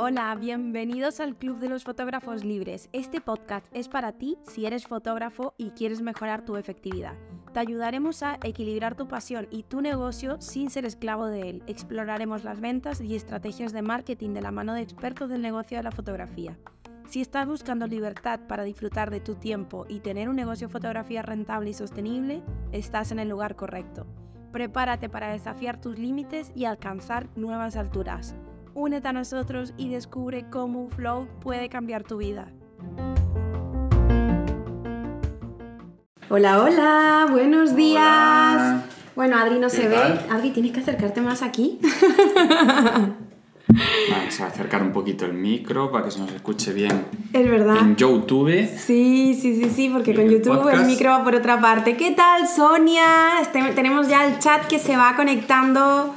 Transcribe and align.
Hola, 0.00 0.34
bienvenidos 0.36 1.18
al 1.20 1.34
Club 1.36 1.58
de 1.58 1.68
los 1.68 1.84
Fotógrafos 1.84 2.44
Libres. 2.44 2.88
Este 2.92 3.20
podcast 3.20 3.66
es 3.72 3.88
para 3.88 4.12
ti 4.12 4.38
si 4.44 4.64
eres 4.64 4.86
fotógrafo 4.86 5.54
y 5.58 5.70
quieres 5.70 6.02
mejorar 6.02 6.44
tu 6.44 6.56
efectividad. 6.56 7.14
Te 7.52 7.60
ayudaremos 7.60 8.22
a 8.22 8.38
equilibrar 8.42 8.94
tu 8.94 9.08
pasión 9.08 9.48
y 9.50 9.64
tu 9.64 9.80
negocio 9.80 10.40
sin 10.40 10.70
ser 10.70 10.84
esclavo 10.84 11.26
de 11.26 11.50
él. 11.50 11.62
Exploraremos 11.66 12.44
las 12.44 12.60
ventas 12.60 13.00
y 13.00 13.16
estrategias 13.16 13.72
de 13.72 13.82
marketing 13.82 14.34
de 14.34 14.42
la 14.42 14.50
mano 14.50 14.74
de 14.74 14.82
expertos 14.82 15.30
del 15.30 15.42
negocio 15.42 15.78
de 15.78 15.82
la 15.82 15.90
fotografía. 15.90 16.56
Si 17.08 17.20
estás 17.20 17.46
buscando 17.46 17.86
libertad 17.86 18.40
para 18.46 18.62
disfrutar 18.62 19.10
de 19.10 19.20
tu 19.20 19.34
tiempo 19.34 19.86
y 19.88 20.00
tener 20.00 20.28
un 20.28 20.36
negocio 20.36 20.68
de 20.68 20.72
fotografía 20.72 21.22
rentable 21.22 21.70
y 21.70 21.74
sostenible, 21.74 22.42
estás 22.72 23.10
en 23.10 23.18
el 23.18 23.30
lugar 23.30 23.56
correcto. 23.56 24.06
Prepárate 24.52 25.08
para 25.08 25.28
desafiar 25.30 25.80
tus 25.80 25.98
límites 25.98 26.52
y 26.54 26.64
alcanzar 26.64 27.28
nuevas 27.36 27.76
alturas. 27.76 28.34
Únete 28.74 29.08
a 29.08 29.12
nosotros 29.12 29.74
y 29.76 29.88
descubre 29.88 30.46
cómo 30.50 30.80
un 30.82 30.90
flow 30.90 31.26
puede 31.40 31.68
cambiar 31.68 32.04
tu 32.04 32.18
vida. 32.18 32.52
Hola, 36.30 36.62
hola, 36.62 37.26
buenos 37.30 37.74
días. 37.74 38.02
Hola. 38.02 38.84
Bueno, 39.16 39.36
Adri 39.36 39.58
no 39.58 39.68
¿Qué 39.68 39.76
se 39.76 39.88
ve. 39.88 39.96
Adri, 40.30 40.50
tienes 40.50 40.72
que 40.72 40.80
acercarte 40.80 41.20
más 41.20 41.42
aquí. 41.42 41.80
Vamos 44.10 44.40
a 44.40 44.46
acercar 44.46 44.82
un 44.82 44.92
poquito 44.92 45.24
el 45.24 45.34
micro 45.34 45.90
para 45.90 46.04
que 46.04 46.10
se 46.10 46.18
nos 46.20 46.32
escuche 46.32 46.72
bien 46.72 47.04
es 47.32 47.48
verdad. 47.50 47.76
en 47.78 47.96
YouTube. 47.96 48.68
Sí, 48.76 49.38
sí, 49.40 49.56
sí, 49.62 49.70
sí, 49.74 49.88
porque 49.90 50.14
con 50.14 50.28
YouTube 50.28 50.68
el 50.68 50.84
micro 50.84 51.10
va 51.10 51.24
por 51.24 51.34
otra 51.34 51.60
parte. 51.60 51.96
¿Qué 51.96 52.10
tal, 52.12 52.46
Sonia? 52.48 53.40
Este- 53.40 53.62
tenemos 53.74 54.08
ya 54.08 54.26
el 54.26 54.38
chat 54.38 54.66
que 54.66 54.78
se 54.78 54.96
va 54.96 55.14
conectando. 55.16 56.14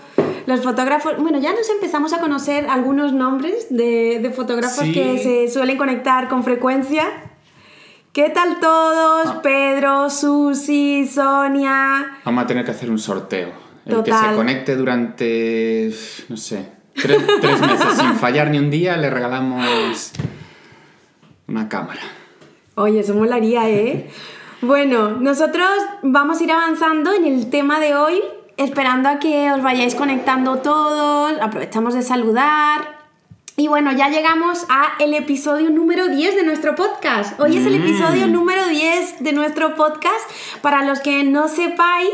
Los 0.47 0.61
fotógrafos, 0.61 1.17
bueno, 1.19 1.39
ya 1.39 1.51
nos 1.53 1.69
empezamos 1.69 2.13
a 2.13 2.19
conocer 2.19 2.65
algunos 2.67 3.13
nombres 3.13 3.67
de, 3.69 4.19
de 4.21 4.31
fotógrafos 4.31 4.85
Sí. 4.85 4.91
que 4.93 5.19
se 5.19 5.47
suelen 5.53 5.77
conectar 5.77 6.27
con 6.29 6.43
frecuencia. 6.43 7.03
¿Qué 8.11 8.29
tal 8.29 8.59
todos? 8.59 9.27
Ah. 9.27 9.39
Pedro, 9.43 10.09
Susi, 10.09 11.07
Sonia. 11.07 12.17
Vamos 12.25 12.43
a 12.43 12.47
tener 12.47 12.65
que 12.65 12.71
hacer 12.71 12.89
un 12.89 12.97
sorteo. 12.99 13.49
El 13.85 14.03
que 14.03 14.11
se 14.11 14.35
conecte 14.35 14.75
durante, 14.75 15.91
no 16.29 16.37
sé, 16.37 16.65
tres, 16.93 17.61
meses 17.61 17.97
sin 17.97 18.13
fallar 18.15 18.49
ni 18.49 18.59
un 18.59 18.69
día, 18.69 18.97
le 18.97 19.09
regalamos 19.09 20.11
una 21.47 21.67
cámara. 21.67 22.01
Oye, 22.75 22.99
eso 22.99 23.13
molaría, 23.13 23.69
¿eh? 23.69 24.09
Bueno, 24.61 25.11
nosotros 25.11 25.67
vamos 26.03 26.39
a 26.39 26.43
ir 26.43 26.51
avanzando 26.51 27.13
en 27.13 27.25
el 27.25 27.49
tema 27.49 27.79
de 27.79 27.95
hoy, 27.95 28.21
esperando 28.57 29.09
a 29.09 29.19
que 29.19 29.51
os 29.51 29.61
vayáis 29.63 29.95
conectando 29.95 30.57
todos, 30.57 31.33
aprovechamos 31.41 31.93
de 31.93 32.03
saludar. 32.03 33.00
Y 33.57 33.67
bueno, 33.67 33.91
ya 33.95 34.09
llegamos 34.09 34.65
a 34.69 34.93
el 34.99 35.13
episodio 35.13 35.69
número 35.69 36.07
10 36.07 36.35
de 36.35 36.43
nuestro 36.43 36.73
podcast. 36.73 37.39
Hoy 37.39 37.57
es 37.57 37.65
el 37.65 37.77
Mm. 37.79 37.83
episodio 37.83 38.27
número 38.27 38.65
10 38.67 39.19
de 39.19 39.33
nuestro 39.33 39.75
podcast. 39.75 40.19
Para 40.61 40.83
los 40.83 41.01
que 41.01 41.23
no 41.25 41.47
sepáis, 41.47 42.09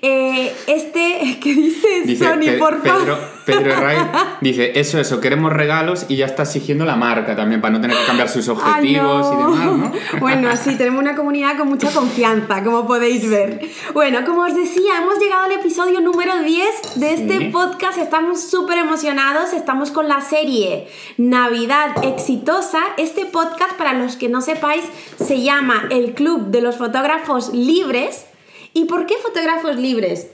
eh, 0.00 0.54
este... 0.68 1.38
¿Qué 1.42 1.52
dices, 1.54 2.06
Dice 2.06 2.24
Sony, 2.24 2.38
Pe- 2.40 2.52
por 2.58 2.80
Pedro, 2.80 2.98
favor? 3.16 3.18
Pedro 3.44 3.72
Herray 3.72 3.98
dice, 4.40 4.78
eso, 4.78 4.98
eso, 4.98 5.20
queremos 5.20 5.52
regalos 5.52 6.06
y 6.08 6.16
ya 6.16 6.26
está 6.26 6.44
exigiendo 6.44 6.84
la 6.84 6.96
marca 6.96 7.36
también 7.36 7.60
para 7.60 7.74
no 7.74 7.80
tener 7.80 7.96
que 7.96 8.04
cambiar 8.04 8.28
sus 8.28 8.48
Ay, 8.48 8.54
objetivos 8.54 9.26
y 9.32 9.36
no. 9.36 9.50
demás, 9.50 9.66
¿no? 9.78 9.92
Bueno, 10.20 10.48
sí, 10.56 10.76
tenemos 10.76 11.00
una 11.02 11.14
comunidad 11.16 11.58
con 11.58 11.68
mucha 11.68 11.90
confianza, 11.90 12.62
como 12.64 12.86
podéis 12.86 13.28
ver. 13.28 13.60
Bueno, 13.92 14.20
como 14.24 14.42
os 14.42 14.54
decía, 14.54 14.98
hemos 15.02 15.18
llegado 15.18 15.44
al 15.44 15.52
episodio 15.52 16.00
número 16.00 16.38
10 16.42 16.94
de 17.00 17.12
este 17.14 17.38
Sí. 17.38 17.44
podcast. 17.52 17.98
Estamos 17.98 18.40
súper 18.48 18.78
emocionados. 18.78 19.52
Estamos 19.52 19.90
con 19.90 20.08
la 20.08 20.20
serie 20.20 20.85
Navidad 21.16 22.04
Exitosa. 22.04 22.80
Este 22.96 23.26
podcast, 23.26 23.74
para 23.76 23.92
los 23.92 24.16
que 24.16 24.28
no 24.28 24.40
sepáis, 24.40 24.84
se 25.22 25.42
llama 25.42 25.88
El 25.90 26.14
Club 26.14 26.46
de 26.46 26.60
los 26.60 26.76
Fotógrafos 26.76 27.52
Libres. 27.52 28.26
¿Y 28.72 28.84
por 28.84 29.06
qué 29.06 29.16
fotógrafos 29.18 29.76
libres? 29.76 30.28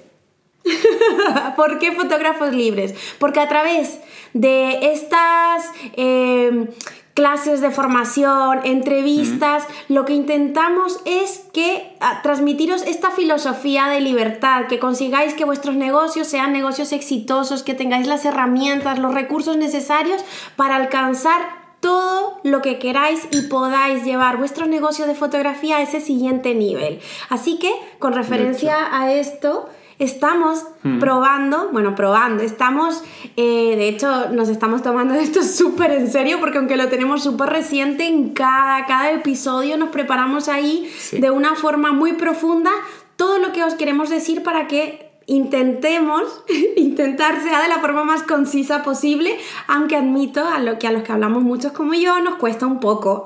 ¿Por 1.57 1.79
qué 1.79 1.93
fotógrafos 1.93 2.53
libres? 2.53 2.95
Porque 3.19 3.41
a 3.41 3.49
través 3.49 4.01
de 4.33 4.93
estas 4.93 5.71
eh, 5.97 6.69
clases 7.15 7.61
de 7.61 7.71
formación, 7.71 8.61
entrevistas, 8.65 9.65
lo 9.89 10.05
que 10.05 10.15
intentamos 10.15 11.01
es 11.05 11.45
que 11.53 11.95
a, 12.01 12.23
transmitiros 12.23 12.83
esta 12.83 13.11
filosofía 13.11 13.89
de 13.89 14.01
libertad, 14.01 14.67
que 14.67 14.79
consigáis 14.79 15.35
que 15.35 15.45
vuestros 15.45 15.77
negocios 15.77 16.27
sean 16.27 16.53
negocios 16.53 16.93
exitosos, 16.93 17.63
que 17.63 17.75
tengáis 17.75 18.07
las 18.07 18.25
herramientas, 18.25 18.99
los 18.99 19.15
recursos 19.15 19.57
necesarios 19.57 20.25
para 20.57 20.77
alcanzar 20.77 21.63
todo 21.81 22.39
lo 22.45 22.63
que 22.63 22.79
queráis 22.79 23.27
y 23.33 23.43
podáis 23.43 24.05
llevar 24.05 24.37
vuestro 24.37 24.67
negocio 24.67 25.07
de 25.07 25.17
fotografía 25.17 25.79
a 25.79 25.83
ese 25.83 26.01
siguiente 26.01 26.55
nivel. 26.55 27.01
Así 27.29 27.59
que, 27.59 27.73
con 27.99 28.13
referencia 28.13 28.77
a 28.93 29.13
esto, 29.13 29.69
estamos 30.03 30.65
probando, 30.99 31.69
bueno, 31.73 31.95
probando, 31.95 32.43
estamos, 32.43 33.03
eh, 33.37 33.75
de 33.77 33.89
hecho, 33.89 34.31
nos 34.31 34.49
estamos 34.49 34.83
tomando 34.83 35.15
esto 35.27 35.43
súper 35.43 35.93
en 35.93 36.11
serio 36.11 36.39
porque 36.41 36.59
aunque 36.59 36.77
lo 36.77 36.89
tenemos 36.89 37.23
súper 37.23 37.51
reciente, 37.51 38.07
en 38.07 38.31
cada, 38.31 38.85
cada 38.87 39.13
episodio 39.13 39.77
nos 39.77 39.91
preparamos 39.91 40.49
ahí 40.49 40.91
Sí. 40.99 41.21
de 41.21 41.31
una 41.31 41.55
forma 41.55 41.93
muy 41.93 42.15
profunda 42.15 42.71
todo 43.17 43.39
lo 43.39 43.53
que 43.53 43.63
os 43.63 43.75
queremos 43.75 44.11
decir 44.11 44.43
para 44.43 44.67
que 44.67 45.12
intentemos, 45.33 46.23
intentar 46.77 47.43
sea 47.43 47.63
de 47.63 47.69
la 47.69 47.79
forma 47.79 48.05
más 48.05 48.23
concisa 48.23 48.83
posible, 48.83 49.37
aunque 49.67 49.97
admito 49.97 50.47
a 50.47 50.61
lo 50.61 50.79
que 50.79 50.87
a 50.87 50.93
los 50.93 51.03
que 51.03 51.13
hablamos 51.13 51.43
muchos 51.43 51.73
como 51.73 51.95
yo 51.95 52.21
nos 52.21 52.37
cuesta 52.37 52.67
un 52.67 52.81
poco. 52.81 53.25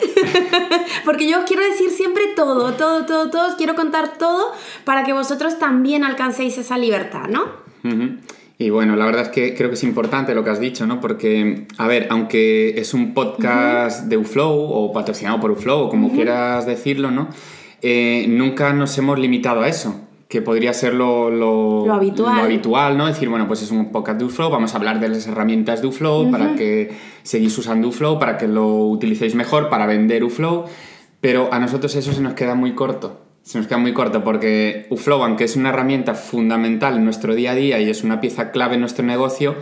Porque 1.05 1.29
yo 1.29 1.41
os 1.41 1.45
quiero 1.45 1.63
decir 1.63 1.91
siempre 1.91 2.23
todo, 2.37 2.73
todo, 2.75 3.07
todo, 3.07 3.31
todo, 3.31 3.49
os 3.49 3.55
quiero 3.57 3.75
contar 3.75 4.19
todo 4.19 4.53
para 4.85 5.05
que 5.05 5.13
vosotros 5.13 5.59
también 5.59 6.05
alcancéis 6.05 6.57
esa 6.59 6.79
libertad, 6.79 7.29
¿no? 7.29 7.67
Y 8.59 8.71
bueno, 8.71 8.97
la 8.97 9.05
verdad 9.05 9.23
es 9.23 9.29
que 9.29 9.55
creo 9.55 9.69
que 9.69 9.75
es 9.75 9.85
importante 9.85 10.35
lo 10.35 10.43
que 10.43 10.51
has 10.51 10.59
dicho, 10.59 10.87
¿no? 10.87 11.01
Porque, 11.01 11.67
a 11.79 11.87
ver, 11.87 12.07
aunque 12.11 12.81
es 12.81 12.95
un 12.95 13.15
podcast 13.15 14.07
de 14.07 14.17
UFlow 14.17 14.53
o 14.53 14.93
patrocinado 14.93 15.39
por 15.41 15.51
UFlow 15.51 15.87
o 15.87 15.89
como 15.89 16.13
quieras 16.13 16.67
decirlo, 16.67 17.11
¿no? 17.11 17.29
Eh, 17.83 18.27
nunca 18.29 18.73
nos 18.73 18.97
hemos 18.99 19.19
limitado 19.19 19.63
a 19.63 19.69
eso, 19.69 20.06
que 20.29 20.43
podría 20.43 20.73
ser 20.73 20.95
lo, 20.95 21.31
lo, 21.31 21.87
Lo 21.87 21.95
habitual. 21.95 22.37
lo 22.37 22.43
habitual, 22.43 22.99
¿no? 22.99 23.07
Decir, 23.07 23.29
bueno, 23.29 23.47
pues 23.47 23.63
es 23.63 23.71
un 23.71 23.93
podcast 23.93 24.19
de 24.19 24.25
UFlow, 24.25 24.51
vamos 24.51 24.75
a 24.75 24.79
hablar 24.79 24.99
de 24.99 25.09
las 25.09 25.27
herramientas 25.29 25.83
de 25.83 25.89
UFlow 25.89 26.31
para 26.31 26.57
que 26.57 26.91
seguís 27.23 27.57
usando 27.59 27.89
UFlow, 27.89 28.19
para 28.19 28.37
que 28.37 28.49
lo 28.49 28.87
utilicéis 28.87 29.37
mejor, 29.37 29.69
para 29.69 29.87
vender 29.87 30.25
UFlow, 30.25 30.65
pero 31.21 31.53
a 31.53 31.61
nosotros 31.61 31.95
eso 31.95 32.13
se 32.13 32.21
nos 32.21 32.35
queda 32.35 32.55
muy 32.55 32.75
corto. 32.75 33.23
Se 33.43 33.59
nos 33.59 33.69
queda 33.69 33.79
muy 33.79 33.93
corto 33.93 34.25
porque 34.25 34.89
UFlow, 34.91 35.23
aunque 35.23 35.45
es 35.45 35.55
una 35.55 35.69
herramienta 35.69 36.15
fundamental 36.15 36.97
en 36.97 37.05
nuestro 37.05 37.37
día 37.37 37.53
a 37.53 37.55
día 37.55 37.79
y 37.79 37.89
es 37.89 38.03
una 38.03 38.21
pieza 38.21 38.51
clave 38.51 38.75
en 38.75 38.81
nuestro 38.81 39.05
negocio, 39.05 39.55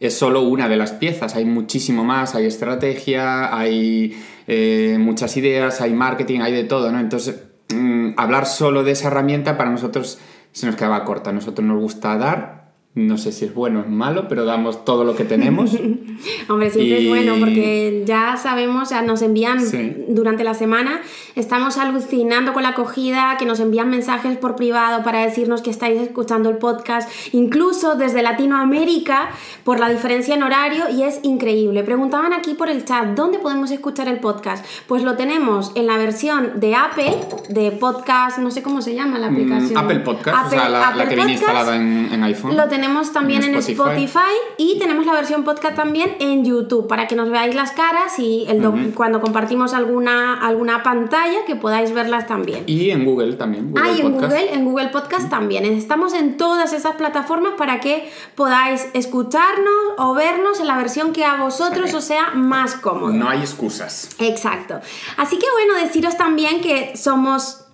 es 0.00 0.14
solo 0.14 0.42
una 0.42 0.68
de 0.68 0.76
las 0.76 0.90
piezas. 0.90 1.36
Hay 1.36 1.44
muchísimo 1.44 2.02
más, 2.02 2.34
hay 2.34 2.46
estrategia, 2.46 3.56
hay 3.56 4.20
eh, 4.48 4.96
muchas 4.98 5.36
ideas, 5.36 5.80
hay 5.80 5.92
marketing, 5.92 6.40
hay 6.40 6.52
de 6.52 6.64
todo, 6.64 6.90
¿no? 6.90 6.98
Entonces, 6.98 7.40
mm, 7.74 8.14
hablar 8.16 8.46
solo 8.46 8.84
de 8.84 8.92
esa 8.92 9.08
herramienta 9.08 9.56
para 9.56 9.70
nosotros 9.70 10.18
se 10.52 10.66
nos 10.66 10.76
quedaba 10.76 11.04
corta. 11.04 11.30
A 11.30 11.32
nosotros 11.32 11.66
nos 11.66 11.80
gusta 11.80 12.16
dar, 12.16 12.67
no 12.94 13.16
sé 13.16 13.30
si 13.30 13.44
es 13.44 13.54
bueno 13.54 13.78
o 13.80 13.82
es 13.82 13.88
malo, 13.88 14.26
pero 14.28 14.44
damos 14.44 14.84
todo 14.84 15.04
lo 15.04 15.14
que 15.14 15.24
tenemos. 15.24 15.70
Hombre, 16.48 16.68
siempre 16.70 17.00
Y- 17.00 17.04
es 17.04 17.08
bueno 17.08 17.34
porque 17.38 18.02
ya 18.04 18.36
sabemos, 18.36 18.90
ya 18.90 19.02
nos 19.02 19.22
envían 19.22 19.60
Sí. 19.60 19.94
durante 20.08 20.42
la 20.42 20.54
semana, 20.54 21.00
estamos 21.36 21.78
alucinando 21.78 22.52
con 22.52 22.64
la 22.64 22.70
acogida, 22.70 23.36
que 23.38 23.44
nos 23.44 23.60
envían 23.60 23.88
mensajes 23.88 24.36
por 24.36 24.56
privado 24.56 25.04
para 25.04 25.20
decirnos 25.24 25.62
que 25.62 25.70
estáis 25.70 26.00
escuchando 26.00 26.48
el 26.50 26.56
podcast, 26.56 27.08
incluso 27.32 27.94
desde 27.94 28.20
Latinoamérica, 28.22 29.28
por 29.62 29.78
la 29.78 29.88
diferencia 29.90 30.34
en 30.34 30.42
horario, 30.42 30.84
y 30.90 31.02
es 31.04 31.20
increíble. 31.22 31.84
Preguntaban 31.84 32.32
aquí 32.32 32.54
por 32.54 32.68
el 32.68 32.84
chat, 32.84 33.14
¿dónde 33.14 33.38
podemos 33.38 33.70
escuchar 33.70 34.08
el 34.08 34.18
podcast? 34.18 34.64
Pues 34.88 35.04
lo 35.04 35.14
tenemos 35.16 35.70
en 35.76 35.86
la 35.86 35.98
versión 35.98 36.58
de 36.58 36.74
Apple, 36.74 37.14
de 37.48 37.70
podcast, 37.72 38.38
no 38.38 38.50
sé 38.50 38.62
cómo 38.62 38.82
se 38.82 38.94
llama 38.94 39.18
la 39.20 39.30
Mm, 39.30 39.34
aplicación. 39.34 39.78
Apple 39.78 40.00
Podcast, 40.00 40.46
o 40.46 40.50
sea, 40.50 40.68
la, 40.68 41.08
que 41.08 41.14
viene 41.14 41.32
instalada 41.32 41.76
en, 41.76 42.08
en 42.12 42.24
iPhone. 42.24 42.56
Lo 42.56 42.66
tenemos 42.80 43.12
también 43.12 43.42
en 43.42 43.54
En 43.54 43.60
Spotify. 43.60 44.34
Y 44.56 44.78
tenemos 44.78 45.04
la 45.04 45.12
versión 45.12 45.44
podcast 45.44 45.74
también 45.74 46.16
en 46.20 46.44
YouTube 46.44 46.86
para 46.86 47.06
que 47.06 47.16
nos 47.16 47.30
veáis 47.30 47.54
las 47.54 47.72
caras 47.72 48.18
y 48.18 48.46
el 48.48 48.92
cuando 48.94 49.20
compartimos 49.20 49.74
alguna, 49.74 50.46
alguna 50.46 50.82
pantalla 50.82 51.44
que 51.46 51.56
podáis 51.56 51.92
verlas 51.92 52.26
también. 52.26 52.64
Y 52.66 52.90
en 52.90 53.04
Google 53.04 53.34
también. 53.34 53.70
Google 53.70 53.82
Ah, 53.84 53.90
y 53.90 54.00
en 54.00 54.12
Podcast. 54.12 54.32
Google, 54.32 54.54
en 54.54 54.64
Google 54.64 54.88
Podcast 54.88 55.30
también. 55.30 55.64
Estamos 55.64 56.14
en 56.14 56.36
todas 56.36 56.72
esas 56.72 56.96
plataformas 56.96 57.54
para 57.56 57.80
que 57.80 58.10
podáis 58.34 58.86
escucharnos 58.94 59.74
o 59.98 60.14
vernos 60.14 60.60
en 60.60 60.66
la 60.66 60.76
versión 60.76 61.12
que 61.12 61.24
a 61.24 61.42
vosotros 61.42 61.92
os 61.94 62.04
sea 62.04 62.30
más 62.34 62.74
cómodo. 62.74 63.12
No 63.12 63.28
hay 63.28 63.40
excusas. 63.40 64.10
Exacto. 64.18 64.80
Así 65.16 65.38
que 65.38 65.46
bueno, 65.52 65.84
deciros 65.84 66.16
también 66.16 66.60
que 66.60 66.96
somos 66.96 67.67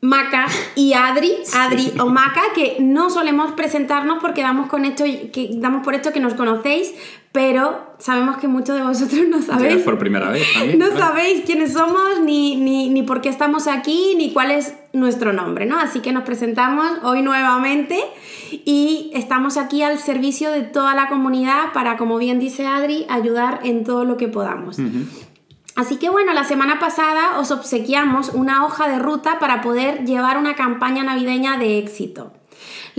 Maca 0.00 0.46
y 0.76 0.92
Adri, 0.92 1.32
Adri 1.54 1.92
o 1.98 2.06
Maca, 2.06 2.42
que 2.54 2.76
no 2.78 3.10
solemos 3.10 3.52
presentarnos 3.52 4.18
porque 4.20 4.42
damos, 4.42 4.68
con 4.68 4.84
esto, 4.84 5.04
que 5.04 5.50
damos 5.54 5.84
por 5.84 5.96
esto 5.96 6.12
que 6.12 6.20
nos 6.20 6.34
conocéis, 6.34 6.94
pero 7.32 7.94
sabemos 7.98 8.36
que 8.36 8.46
muchos 8.46 8.76
de 8.76 8.82
vosotros 8.82 9.22
no 9.28 9.42
sabéis. 9.42 9.82
por 9.82 9.98
primera 9.98 10.30
vez 10.30 10.46
también. 10.54 10.78
No 10.78 10.96
sabéis 10.96 11.42
quiénes 11.44 11.72
somos, 11.72 12.20
ni, 12.20 12.54
ni, 12.54 12.90
ni, 12.90 13.02
por 13.02 13.20
qué 13.20 13.28
estamos 13.28 13.66
aquí, 13.66 14.14
ni 14.16 14.32
cuál 14.32 14.52
es 14.52 14.74
nuestro 14.92 15.32
nombre, 15.32 15.66
¿no? 15.66 15.78
Así 15.78 15.98
que 15.98 16.12
nos 16.12 16.22
presentamos 16.22 16.86
hoy 17.02 17.22
nuevamente 17.22 17.98
y 18.52 19.10
estamos 19.14 19.56
aquí 19.56 19.82
al 19.82 19.98
servicio 19.98 20.52
de 20.52 20.62
toda 20.62 20.94
la 20.94 21.08
comunidad 21.08 21.72
para, 21.74 21.96
como 21.96 22.18
bien 22.18 22.38
dice 22.38 22.66
Adri, 22.66 23.04
ayudar 23.08 23.60
en 23.64 23.82
todo 23.82 24.04
lo 24.04 24.16
que 24.16 24.28
podamos. 24.28 24.78
Así 25.78 25.96
que 25.96 26.10
bueno, 26.10 26.32
la 26.32 26.42
semana 26.42 26.80
pasada 26.80 27.38
os 27.38 27.52
obsequiamos 27.52 28.30
una 28.30 28.66
hoja 28.66 28.88
de 28.88 28.98
ruta 28.98 29.38
para 29.38 29.60
poder 29.60 30.04
llevar 30.04 30.36
una 30.36 30.56
campaña 30.56 31.04
navideña 31.04 31.56
de 31.56 31.78
éxito. 31.78 32.32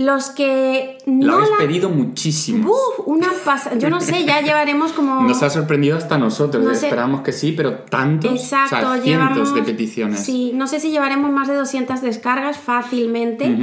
Los 0.00 0.30
que 0.30 0.96
no 1.04 1.26
Lo 1.26 1.34
habéis 1.34 1.50
pedido 1.58 1.90
muchísimo. 1.90 2.70
Uf, 2.70 3.06
una 3.06 3.28
pasa... 3.44 3.76
Yo 3.76 3.90
no 3.90 4.00
sé, 4.00 4.24
ya 4.24 4.40
llevaremos 4.40 4.92
como... 4.92 5.20
Nos 5.28 5.42
ha 5.42 5.50
sorprendido 5.50 5.98
hasta 5.98 6.16
nosotros, 6.16 6.64
esperamos 6.82 7.20
que 7.20 7.32
sí, 7.32 7.52
pero 7.52 7.80
tantos, 7.80 8.32
Exacto, 8.32 8.96
cientos 9.02 9.54
de 9.54 9.62
peticiones. 9.62 10.20
Sí, 10.20 10.52
no 10.54 10.68
sé 10.68 10.80
si 10.80 10.90
llevaremos 10.90 11.30
más 11.30 11.48
de 11.48 11.54
200 11.54 12.00
descargas 12.00 12.56
fácilmente. 12.56 13.54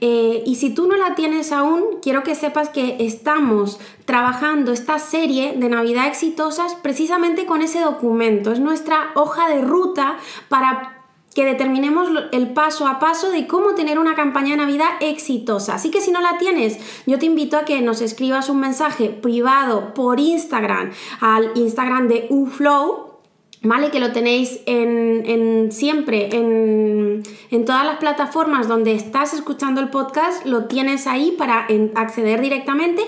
Eh, 0.00 0.42
y 0.46 0.54
si 0.54 0.70
tú 0.70 0.88
no 0.88 0.96
la 0.96 1.14
tienes 1.14 1.52
aún, 1.52 1.82
quiero 2.00 2.22
que 2.22 2.34
sepas 2.34 2.70
que 2.70 2.96
estamos 3.00 3.78
trabajando 4.06 4.72
esta 4.72 4.98
serie 4.98 5.52
de 5.58 5.68
Navidad 5.68 6.06
exitosas 6.06 6.74
precisamente 6.76 7.44
con 7.44 7.60
ese 7.60 7.80
documento. 7.80 8.50
Es 8.50 8.60
nuestra 8.60 9.10
hoja 9.14 9.46
de 9.50 9.60
ruta 9.60 10.16
para 10.48 10.91
que 11.34 11.44
determinemos 11.44 12.08
el 12.32 12.52
paso 12.52 12.86
a 12.86 12.98
paso 12.98 13.30
de 13.30 13.46
cómo 13.46 13.74
tener 13.74 13.98
una 13.98 14.14
campaña 14.14 14.50
de 14.50 14.58
Navidad 14.58 14.90
exitosa. 15.00 15.74
Así 15.74 15.90
que 15.90 16.00
si 16.00 16.10
no 16.10 16.20
la 16.20 16.38
tienes, 16.38 16.78
yo 17.06 17.18
te 17.18 17.26
invito 17.26 17.56
a 17.56 17.64
que 17.64 17.80
nos 17.80 18.00
escribas 18.00 18.48
un 18.48 18.60
mensaje 18.60 19.08
privado 19.08 19.94
por 19.94 20.20
Instagram 20.20 20.92
al 21.20 21.52
Instagram 21.54 22.08
de 22.08 22.26
UFlow. 22.30 23.10
¿Vale? 23.64 23.92
Que 23.92 24.00
lo 24.00 24.10
tenéis 24.10 24.58
en, 24.66 25.70
siempre, 25.70 26.34
en, 26.34 27.22
en, 27.52 27.64
todas 27.64 27.86
las 27.86 27.98
plataformas 27.98 28.66
donde 28.66 28.92
estás 28.92 29.34
escuchando 29.34 29.80
el 29.80 29.88
podcast, 29.88 30.44
lo 30.44 30.64
tienes 30.64 31.06
ahí 31.06 31.36
para 31.38 31.68
acceder 31.94 32.40
directamente 32.40 33.02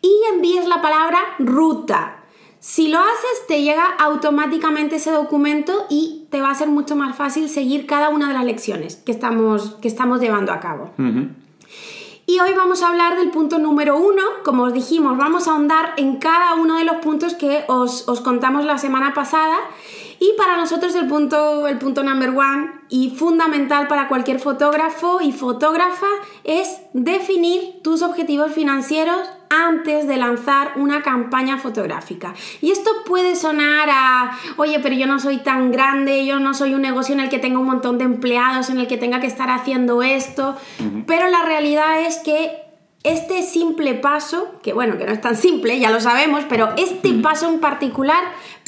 y 0.00 0.10
envíes 0.32 0.66
la 0.66 0.80
palabra 0.80 1.18
ruta 1.38 2.21
si 2.62 2.86
lo 2.86 3.00
haces, 3.00 3.46
te 3.48 3.60
llega 3.60 3.84
automáticamente 3.98 4.94
ese 4.94 5.10
documento 5.10 5.84
y 5.90 6.28
te 6.30 6.40
va 6.40 6.50
a 6.50 6.54
ser 6.54 6.68
mucho 6.68 6.94
más 6.94 7.16
fácil 7.16 7.48
seguir 7.48 7.86
cada 7.86 8.08
una 8.08 8.28
de 8.28 8.34
las 8.34 8.44
lecciones 8.44 8.94
que 8.94 9.10
estamos, 9.10 9.78
que 9.82 9.88
estamos 9.88 10.20
llevando 10.20 10.52
a 10.52 10.60
cabo. 10.60 10.92
Y 12.24 12.38
hoy 12.38 12.52
vamos 12.56 12.84
a 12.84 12.90
hablar 12.90 13.18
del 13.18 13.30
punto 13.30 13.58
número 13.58 13.96
uno. 13.96 14.22
Como 14.44 14.62
os 14.62 14.72
dijimos, 14.72 15.18
vamos 15.18 15.48
a 15.48 15.50
ahondar 15.50 15.94
en 15.96 16.18
cada 16.20 16.54
uno 16.54 16.78
de 16.78 16.84
los 16.84 16.98
puntos 16.98 17.34
que 17.34 17.64
os, 17.66 18.08
os 18.08 18.20
contamos 18.20 18.64
la 18.64 18.78
semana 18.78 19.12
pasada. 19.12 19.58
Y 20.22 20.34
para 20.38 20.56
nosotros 20.56 20.94
el 20.94 21.08
punto, 21.08 21.66
el 21.66 21.78
punto 21.78 22.04
number 22.04 22.30
one 22.30 22.70
y 22.88 23.10
fundamental 23.10 23.88
para 23.88 24.06
cualquier 24.06 24.38
fotógrafo 24.38 25.20
y 25.20 25.32
fotógrafa 25.32 26.06
es 26.44 26.78
definir 26.92 27.82
tus 27.82 28.02
objetivos 28.02 28.52
financieros 28.52 29.18
antes 29.50 30.06
de 30.06 30.16
lanzar 30.18 30.74
una 30.76 31.02
campaña 31.02 31.58
fotográfica. 31.58 32.34
Y 32.60 32.70
esto 32.70 32.88
puede 33.04 33.34
sonar 33.34 33.88
a, 33.90 34.38
oye, 34.58 34.78
pero 34.78 34.94
yo 34.94 35.08
no 35.08 35.18
soy 35.18 35.38
tan 35.38 35.72
grande, 35.72 36.24
yo 36.24 36.38
no 36.38 36.54
soy 36.54 36.74
un 36.74 36.82
negocio 36.82 37.16
en 37.16 37.20
el 37.22 37.28
que 37.28 37.40
tenga 37.40 37.58
un 37.58 37.66
montón 37.66 37.98
de 37.98 38.04
empleados, 38.04 38.70
en 38.70 38.78
el 38.78 38.86
que 38.86 38.98
tenga 38.98 39.18
que 39.18 39.26
estar 39.26 39.50
haciendo 39.50 40.04
esto, 40.04 40.56
pero 41.04 41.30
la 41.30 41.42
realidad 41.42 42.00
es 42.00 42.18
que 42.18 42.62
este 43.02 43.42
simple 43.42 43.94
paso, 43.94 44.60
que 44.62 44.72
bueno, 44.72 44.96
que 44.98 45.04
no 45.04 45.12
es 45.12 45.20
tan 45.20 45.34
simple, 45.34 45.80
ya 45.80 45.90
lo 45.90 46.00
sabemos, 46.00 46.44
pero 46.48 46.72
este 46.76 47.12
paso 47.14 47.48
en 47.48 47.58
particular 47.58 48.22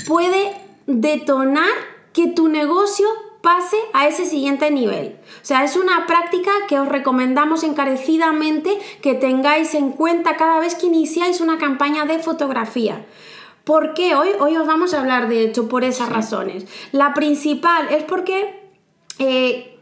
puede 0.08 0.63
detonar 0.86 1.72
que 2.12 2.28
tu 2.28 2.48
negocio 2.48 3.06
pase 3.44 3.76
a 3.92 4.08
ese 4.08 4.24
siguiente 4.24 4.70
nivel. 4.70 5.18
O 5.42 5.44
sea, 5.44 5.64
es 5.64 5.76
una 5.76 6.06
práctica 6.06 6.50
que 6.66 6.80
os 6.80 6.88
recomendamos 6.88 7.62
encarecidamente 7.62 8.78
que 9.02 9.14
tengáis 9.14 9.74
en 9.74 9.92
cuenta 9.92 10.36
cada 10.36 10.58
vez 10.60 10.74
que 10.74 10.86
iniciáis 10.86 11.40
una 11.40 11.58
campaña 11.58 12.06
de 12.06 12.18
fotografía. 12.18 13.04
¿Por 13.64 13.94
qué? 13.94 14.14
Hoy, 14.14 14.30
hoy 14.40 14.56
os 14.56 14.66
vamos 14.66 14.94
a 14.94 15.00
hablar 15.00 15.28
de 15.28 15.42
hecho 15.42 15.68
por 15.68 15.84
esas 15.84 16.08
razones. 16.08 16.66
La 16.92 17.12
principal 17.14 17.88
es 17.90 18.02
porque 18.04 18.62
eh, 19.18 19.73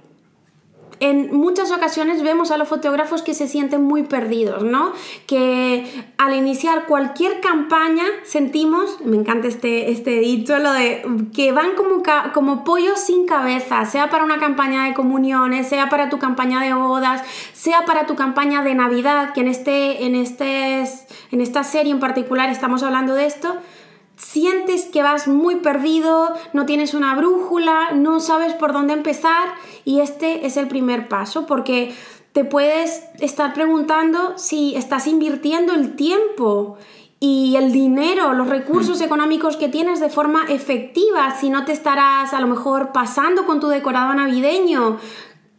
en 1.03 1.35
muchas 1.37 1.73
ocasiones 1.73 2.23
vemos 2.23 2.53
a 2.53 2.57
los 2.57 2.69
fotógrafos 2.69 3.23
que 3.23 3.35
se 3.35 3.49
sienten 3.49 3.83
muy 3.83 4.05
perdidos, 4.05 4.63
¿no? 4.63 4.93
Que 5.27 6.07
al 6.17 6.37
iniciar 6.37 6.87
cualquier 6.87 7.41
campaña 7.41 8.05
sentimos, 8.23 9.01
me 9.05 9.17
encanta 9.17 9.49
este, 9.49 9.91
este 9.91 10.21
dicho, 10.21 10.57
lo 10.61 10.73
de 10.73 11.05
que 11.35 11.51
van 11.51 11.75
como, 11.77 12.05
como 12.33 12.63
pollos 12.63 13.01
sin 13.01 13.27
cabeza, 13.27 13.85
sea 13.85 14.11
para 14.11 14.23
una 14.23 14.39
campaña 14.39 14.85
de 14.85 14.95
comuniones, 14.95 15.69
sea 15.69 15.89
para 15.89 16.09
tu 16.09 16.21
campaña 16.21 16.61
de 16.61 16.73
bodas, 16.73 17.21
sea 17.53 17.85
para 17.85 18.07
tu 18.07 18.15
campaña 18.15 18.63
de 18.63 18.77
Navidad, 18.77 19.33
que 19.33 19.41
en, 19.41 19.49
este, 19.49 20.05
en, 20.05 20.15
este, 20.15 20.85
en 21.33 21.41
esta 21.41 21.65
serie 21.65 21.91
en 21.91 21.99
particular 21.99 22.49
estamos 22.49 22.85
hablando 22.85 23.15
de 23.15 23.27
esto 23.27 23.59
sientes 24.17 24.85
que 24.87 25.03
vas 25.03 25.29
muy 25.29 25.57
perdido, 25.57 26.33
no 26.53 26.67
tienes 26.67 26.95
una 26.95 27.15
brújula, 27.15 27.93
no 27.93 28.21
sabes 28.21 28.55
por 28.55 28.73
dónde 28.73 28.93
empezar 28.93 29.49
y 29.85 30.01
este 30.01 30.47
es 30.47 30.57
el 30.57 30.69
primer 30.69 31.09
paso 31.09 31.47
porque 31.47 31.95
te 32.33 32.45
puedes 32.45 33.05
estar 33.21 33.53
preguntando 33.53 34.39
si 34.39 34.75
estás 34.75 35.07
invirtiendo 35.07 35.75
el 35.75 35.97
tiempo 35.97 36.79
y 37.21 37.55
el 37.57 37.71
dinero, 37.71 38.33
los 38.33 38.49
recursos 38.49 39.01
mm. 39.01 39.05
económicos 39.05 39.57
que 39.57 39.69
tienes 39.69 40.01
de 40.01 40.09
forma 40.09 40.47
efectiva, 40.49 41.37
si 41.39 41.51
no 41.51 41.65
te 41.65 41.73
estarás 41.73 42.33
a 42.33 42.41
lo 42.41 42.49
mejor 42.49 42.91
pasando 42.93 43.47
con 43.47 43.61
tu 43.61 43.69
decorado 43.69 44.13
navideño, 44.13 44.99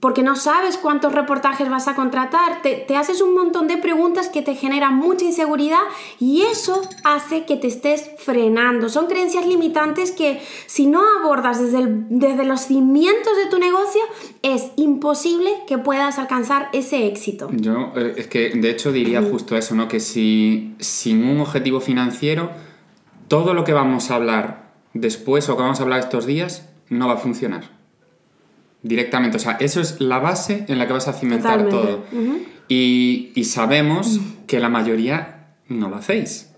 porque 0.04 0.22
no 0.22 0.36
sabes 0.36 0.76
cuántos 0.76 1.14
reportajes 1.14 1.70
vas 1.70 1.88
a 1.88 1.96
contratar, 1.96 2.62
te, 2.62 2.86
haces 2.98 3.22
un 3.22 3.34
montón 3.34 3.70
de 3.70 3.78
preguntas 3.78 4.28
que 4.28 4.42
te 4.42 4.54
generan 4.54 4.98
mucha 4.98 5.24
inseguridad 5.24 5.80
y 6.20 6.42
eso 6.42 6.82
hace 7.06 7.46
que 7.46 7.56
te 7.56 7.68
estés 7.68 8.12
frenando. 8.18 8.90
Son 8.90 9.08
creencias 9.08 9.48
limitantes 9.48 10.12
que 10.12 10.42
si 10.66 10.88
no 10.88 11.02
abordas 11.22 11.62
desde, 11.62 11.88
desde 12.10 12.44
los 12.44 12.66
cimientos 12.66 13.38
de 13.38 13.50
tu 13.50 13.60
negocio, 13.60 14.02
es 14.42 14.72
imposible 14.76 15.50
que 15.68 15.78
puedas 15.78 16.20
alcanzar 16.20 16.68
ese 16.74 17.08
éxito. 17.08 17.50
Yo 17.54 17.94
eh, 17.96 18.16
es 18.18 18.28
que 18.28 18.50
de 18.50 18.72
hecho 18.72 18.92
diría 18.92 19.22
justo 19.22 19.56
eso, 19.56 19.74
¿no? 19.74 19.88
Que 19.88 20.02
si 20.02 20.76
sin 20.80 21.24
un 21.24 21.40
objetivo 21.40 21.80
financiero, 21.80 22.50
todo 23.30 23.54
lo 23.54 23.64
que 23.64 23.72
vamos 23.72 24.12
a 24.12 24.16
hablar 24.16 24.74
después 24.94 25.48
o 25.48 25.56
que 25.56 25.62
vamos 25.62 25.80
a 25.80 25.84
hablar 25.84 26.02
estos 26.02 26.26
días 26.26 26.68
no 26.90 27.08
va 27.08 27.14
a 27.14 27.18
funcionar 27.18 27.83
directamente. 28.84 29.38
O 29.38 29.40
sea, 29.40 29.54
eso 29.60 29.82
es 29.82 30.00
la 30.00 30.20
base 30.20 30.66
en 30.68 30.78
la 30.78 30.86
que 30.86 30.94
vas 30.94 31.08
a 31.08 31.14
cimentar 31.14 31.68
todo. 31.70 32.06
y, 32.68 33.32
y, 33.34 33.44
sabemos 33.46 34.20
que 34.46 34.60
la 34.60 34.70
mayoría 34.70 35.48
no 35.68 35.90
lo 35.90 35.96
hacéis. 35.96 36.54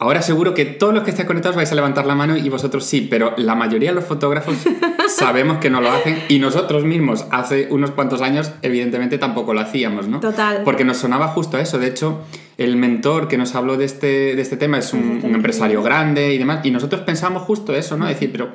Ahora 0.00 0.22
seguro 0.22 0.54
que 0.54 0.64
todos 0.64 0.94
los 0.94 1.02
que 1.02 1.10
estáis 1.10 1.26
conectados 1.26 1.56
vais 1.56 1.70
a 1.70 1.74
levantar 1.74 2.06
la 2.06 2.14
mano 2.14 2.34
y 2.34 2.48
vosotros 2.48 2.86
sí, 2.86 3.06
pero 3.10 3.34
la 3.36 3.54
mayoría 3.54 3.90
de 3.90 3.96
los 3.96 4.04
fotógrafos 4.04 4.56
sabemos 5.14 5.58
que 5.58 5.68
no 5.68 5.82
lo 5.82 5.90
hacen 5.90 6.18
y 6.30 6.38
nosotros 6.38 6.84
mismos 6.84 7.26
hace 7.30 7.68
unos 7.70 7.90
cuantos 7.90 8.22
años 8.22 8.50
evidentemente 8.62 9.18
tampoco 9.18 9.52
lo 9.52 9.60
hacíamos, 9.60 10.08
¿no? 10.08 10.20
Total. 10.20 10.62
Porque 10.64 10.86
nos 10.86 10.96
sonaba 10.96 11.28
justo 11.28 11.58
eso. 11.58 11.78
De 11.78 11.88
hecho, 11.88 12.22
el 12.56 12.76
mentor 12.76 13.28
que 13.28 13.36
nos 13.36 13.54
habló 13.54 13.76
de 13.76 13.84
este, 13.84 14.34
de 14.36 14.40
este 14.40 14.56
tema 14.56 14.78
es 14.78 14.94
un, 14.94 15.20
un 15.22 15.34
empresario 15.34 15.82
grande 15.82 16.32
y 16.32 16.38
demás 16.38 16.64
y 16.64 16.70
nosotros 16.70 17.02
pensamos 17.02 17.42
justo 17.42 17.74
eso, 17.74 17.98
¿no? 17.98 18.06
Decir, 18.06 18.32
pero 18.32 18.52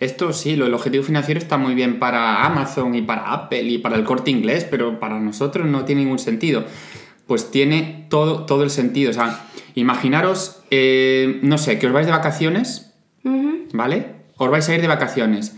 esto 0.00 0.32
sí, 0.32 0.56
lo, 0.56 0.66
el 0.66 0.74
objetivo 0.74 1.04
financiero 1.04 1.38
está 1.38 1.56
muy 1.56 1.74
bien 1.74 1.98
para 1.98 2.44
Amazon 2.44 2.94
y 2.94 3.02
para 3.02 3.32
Apple 3.32 3.62
y 3.62 3.78
para 3.78 3.96
el 3.96 4.04
corte 4.04 4.30
inglés, 4.30 4.66
pero 4.68 4.98
para 4.98 5.20
nosotros 5.20 5.66
no 5.66 5.84
tiene 5.84 6.02
ningún 6.02 6.18
sentido. 6.18 6.64
Pues 7.26 7.50
tiene 7.50 8.06
todo, 8.10 8.44
todo 8.44 8.62
el 8.64 8.70
sentido. 8.70 9.10
O 9.10 9.14
sea, 9.14 9.46
imaginaros, 9.74 10.62
eh, 10.70 11.40
no 11.42 11.58
sé, 11.58 11.78
que 11.78 11.86
os 11.86 11.92
vais 11.92 12.06
de 12.06 12.12
vacaciones, 12.12 12.94
¿vale? 13.72 14.14
Os 14.36 14.50
vais 14.50 14.68
a 14.68 14.74
ir 14.74 14.80
de 14.80 14.88
vacaciones, 14.88 15.56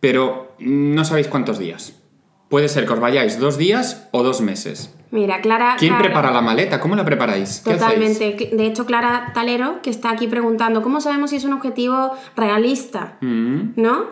pero 0.00 0.54
no 0.58 1.04
sabéis 1.04 1.28
cuántos 1.28 1.58
días. 1.58 2.00
Puede 2.48 2.68
ser 2.68 2.86
que 2.86 2.92
os 2.92 3.00
vayáis 3.00 3.38
dos 3.38 3.58
días 3.58 4.08
o 4.12 4.22
dos 4.22 4.40
meses. 4.40 4.93
Mira, 5.10 5.40
Clara. 5.40 5.76
¿Quién 5.78 5.96
prepara 5.98 6.30
la 6.30 6.40
maleta? 6.40 6.80
¿Cómo 6.80 6.96
la 6.96 7.04
preparáis? 7.04 7.62
Totalmente. 7.62 8.50
De 8.52 8.66
hecho, 8.66 8.84
Clara 8.86 9.30
Talero, 9.32 9.80
que 9.82 9.90
está 9.90 10.10
aquí 10.10 10.26
preguntando, 10.26 10.82
¿cómo 10.82 11.00
sabemos 11.00 11.30
si 11.30 11.36
es 11.36 11.44
un 11.44 11.52
objetivo 11.52 12.12
realista? 12.36 13.16
Mm. 13.20 13.74
¿No? 13.76 14.06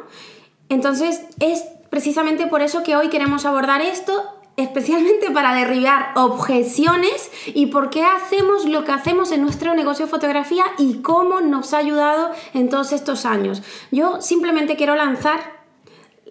Entonces, 0.68 1.22
es 1.40 1.64
precisamente 1.90 2.46
por 2.46 2.62
eso 2.62 2.82
que 2.82 2.96
hoy 2.96 3.08
queremos 3.08 3.44
abordar 3.44 3.82
esto, 3.82 4.12
especialmente 4.56 5.30
para 5.30 5.54
derribar 5.54 6.12
objeciones 6.14 7.30
y 7.46 7.66
por 7.66 7.90
qué 7.90 8.04
hacemos 8.04 8.64
lo 8.64 8.84
que 8.84 8.92
hacemos 8.92 9.32
en 9.32 9.42
nuestro 9.42 9.74
negocio 9.74 10.06
de 10.06 10.10
fotografía 10.10 10.64
y 10.78 11.02
cómo 11.02 11.40
nos 11.40 11.74
ha 11.74 11.78
ayudado 11.78 12.30
en 12.54 12.68
todos 12.68 12.92
estos 12.92 13.26
años. 13.26 13.62
Yo 13.90 14.20
simplemente 14.20 14.76
quiero 14.76 14.94
lanzar 14.94 15.61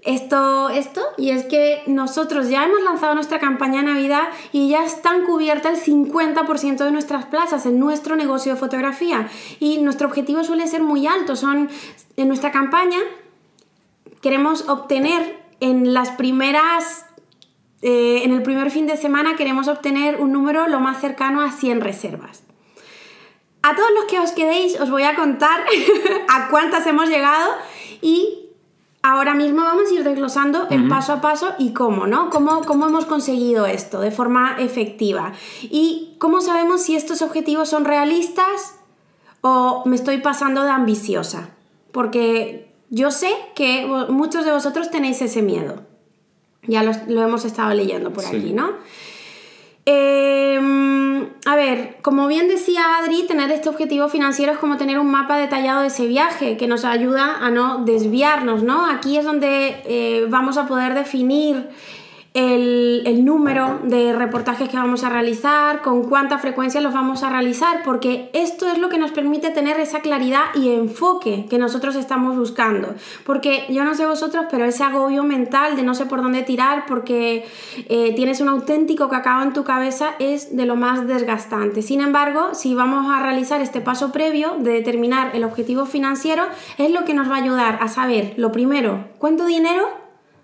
esto, 0.03 0.69
esto, 0.69 1.01
y 1.17 1.29
es 1.29 1.45
que 1.45 1.83
nosotros 1.85 2.49
ya 2.49 2.65
hemos 2.65 2.81
lanzado 2.81 3.13
nuestra 3.13 3.39
campaña 3.39 3.81
de 3.81 3.87
Navidad 3.87 4.29
y 4.51 4.69
ya 4.69 4.83
están 4.83 5.23
cubiertas 5.25 5.87
el 5.87 5.93
50% 6.09 6.77
de 6.77 6.91
nuestras 6.91 7.25
plazas 7.25 7.65
en 7.65 7.79
nuestro 7.79 8.15
negocio 8.15 8.53
de 8.53 8.59
fotografía. 8.59 9.29
Y 9.59 9.77
nuestro 9.77 10.07
objetivo 10.07 10.43
suele 10.43 10.67
ser 10.67 10.81
muy 10.81 11.05
alto. 11.05 11.35
Son, 11.35 11.69
en 12.17 12.27
nuestra 12.27 12.51
campaña 12.51 12.97
queremos 14.21 14.67
obtener 14.67 15.39
en 15.59 15.93
las 15.93 16.09
primeras 16.11 17.05
eh, 17.83 18.21
en 18.23 18.31
el 18.31 18.43
primer 18.43 18.69
fin 18.69 18.85
de 18.85 18.95
semana 18.95 19.35
queremos 19.35 19.67
obtener 19.67 20.21
un 20.21 20.31
número 20.31 20.67
lo 20.67 20.79
más 20.79 21.01
cercano 21.01 21.41
a 21.41 21.51
100 21.51 21.81
reservas. 21.81 22.43
A 23.63 23.75
todos 23.75 23.89
los 23.95 24.05
que 24.05 24.19
os 24.19 24.31
quedéis 24.31 24.79
os 24.79 24.89
voy 24.89 25.03
a 25.03 25.15
contar 25.15 25.61
a 26.27 26.49
cuántas 26.49 26.85
hemos 26.87 27.09
llegado 27.09 27.53
y 28.01 28.40
ahora 29.03 29.33
mismo 29.33 29.63
vamos 29.63 29.89
a 29.89 29.93
ir 29.93 30.03
desglosando 30.03 30.67
el 30.69 30.87
paso 30.87 31.13
a 31.13 31.21
paso 31.21 31.53
y 31.57 31.73
cómo, 31.73 32.07
¿no? 32.07 32.29
Cómo, 32.29 32.61
cómo 32.61 32.87
hemos 32.87 33.05
conseguido 33.05 33.65
esto 33.65 33.99
de 33.99 34.11
forma 34.11 34.57
efectiva 34.59 35.33
y 35.63 36.15
cómo 36.19 36.41
sabemos 36.41 36.83
si 36.83 36.95
estos 36.95 37.21
objetivos 37.21 37.69
son 37.69 37.85
realistas 37.85 38.75
o 39.41 39.83
me 39.85 39.95
estoy 39.95 40.19
pasando 40.19 40.63
de 40.63 40.69
ambiciosa. 40.69 41.49
Porque 41.91 42.71
yo 42.89 43.11
sé 43.11 43.31
que 43.55 43.85
muchos 44.09 44.45
de 44.45 44.51
vosotros 44.51 44.91
tenéis 44.91 45.21
ese 45.21 45.41
miedo. 45.41 45.81
Ya 46.63 46.83
lo, 46.83 46.91
hemos 47.21 47.43
estado 47.43 47.73
leyendo 47.73 48.13
por 48.13 48.25
aquí, 48.25 48.53
¿no? 48.53 48.73
A 51.45 51.55
ver, 51.55 51.97
como 52.01 52.27
bien 52.27 52.47
decía 52.47 52.97
Adri, 52.97 53.25
tener 53.27 53.51
este 53.51 53.69
objetivo 53.69 54.09
financiero 54.09 54.51
es 54.51 54.59
como 54.59 54.77
tener 54.77 54.99
un 54.99 55.09
mapa 55.09 55.37
detallado 55.37 55.81
de 55.81 55.87
ese 55.87 56.07
viaje 56.07 56.57
que 56.57 56.67
nos 56.67 56.85
ayuda 56.85 57.37
a 57.41 57.49
no 57.49 57.83
desviarnos, 57.85 58.63
¿no? 58.63 58.85
Aquí 58.85 59.17
es 59.17 59.25
donde 59.25 59.81
eh, 59.85 60.25
vamos 60.29 60.57
a 60.57 60.67
poder 60.67 60.93
definir 60.93 61.69
el, 62.33 63.25
número 63.25 63.79
de 63.83 64.13
reportajes 64.13 64.69
que 64.69 64.77
vamos 64.77 65.03
a 65.03 65.09
realizar, 65.09 65.81
con 65.81 66.03
cuánta 66.03 66.37
frecuencia 66.37 66.79
los 66.79 66.93
vamos 66.93 67.23
a 67.23 67.29
realizar, 67.29 67.83
porque 67.83 68.29
esto 68.33 68.67
es 68.67 68.77
lo 68.77 68.89
que 68.89 68.97
nos 68.97 69.11
permite 69.11 69.49
tener 69.51 69.79
esa 69.79 69.99
claridad 69.99 70.45
y 70.55 70.69
enfoque 70.69 71.45
que 71.49 71.57
nosotros 71.57 71.95
estamos 71.95 72.37
buscando. 72.37 72.95
Porque 73.25 73.65
yo 73.69 73.83
no 73.83 73.95
sé 73.95 74.05
vosotros, 74.05 74.45
pero 74.49 74.65
ese 74.65 74.83
agobio 74.83 75.23
mental 75.23 75.75
de 75.75 75.83
no 75.83 75.93
sé 75.93 76.05
por 76.05 76.21
dónde 76.21 76.43
tirar 76.43 76.85
porque 76.87 77.45
eh, 77.89 78.13
tienes 78.15 78.39
un 78.39 78.49
auténtico 78.49 79.09
cacao 79.09 79.43
en 79.43 79.53
tu 79.53 79.63
cabeza 79.63 80.15
es 80.19 80.55
de 80.55 80.65
lo 80.65 80.75
más 80.75 81.07
desgastante. 81.07 81.81
Sin 81.81 82.01
embargo, 82.01 82.53
si 82.53 82.73
vamos 82.73 83.11
a 83.11 83.21
realizar 83.21 83.61
este 83.61 83.81
paso 83.81 84.11
previo 84.11 84.55
de 84.59 84.71
determinar 84.71 85.35
el 85.35 85.43
objetivo 85.43 85.85
financiero, 85.85 86.45
es 86.77 86.91
lo 86.91 87.03
que 87.03 87.13
nos 87.13 87.29
va 87.29 87.35
a 87.35 87.43
ayudar 87.43 87.79
a 87.81 87.87
saber, 87.87 88.33
lo 88.37 88.51
primero, 88.51 89.05
cuánto 89.17 89.45
dinero 89.45 90.00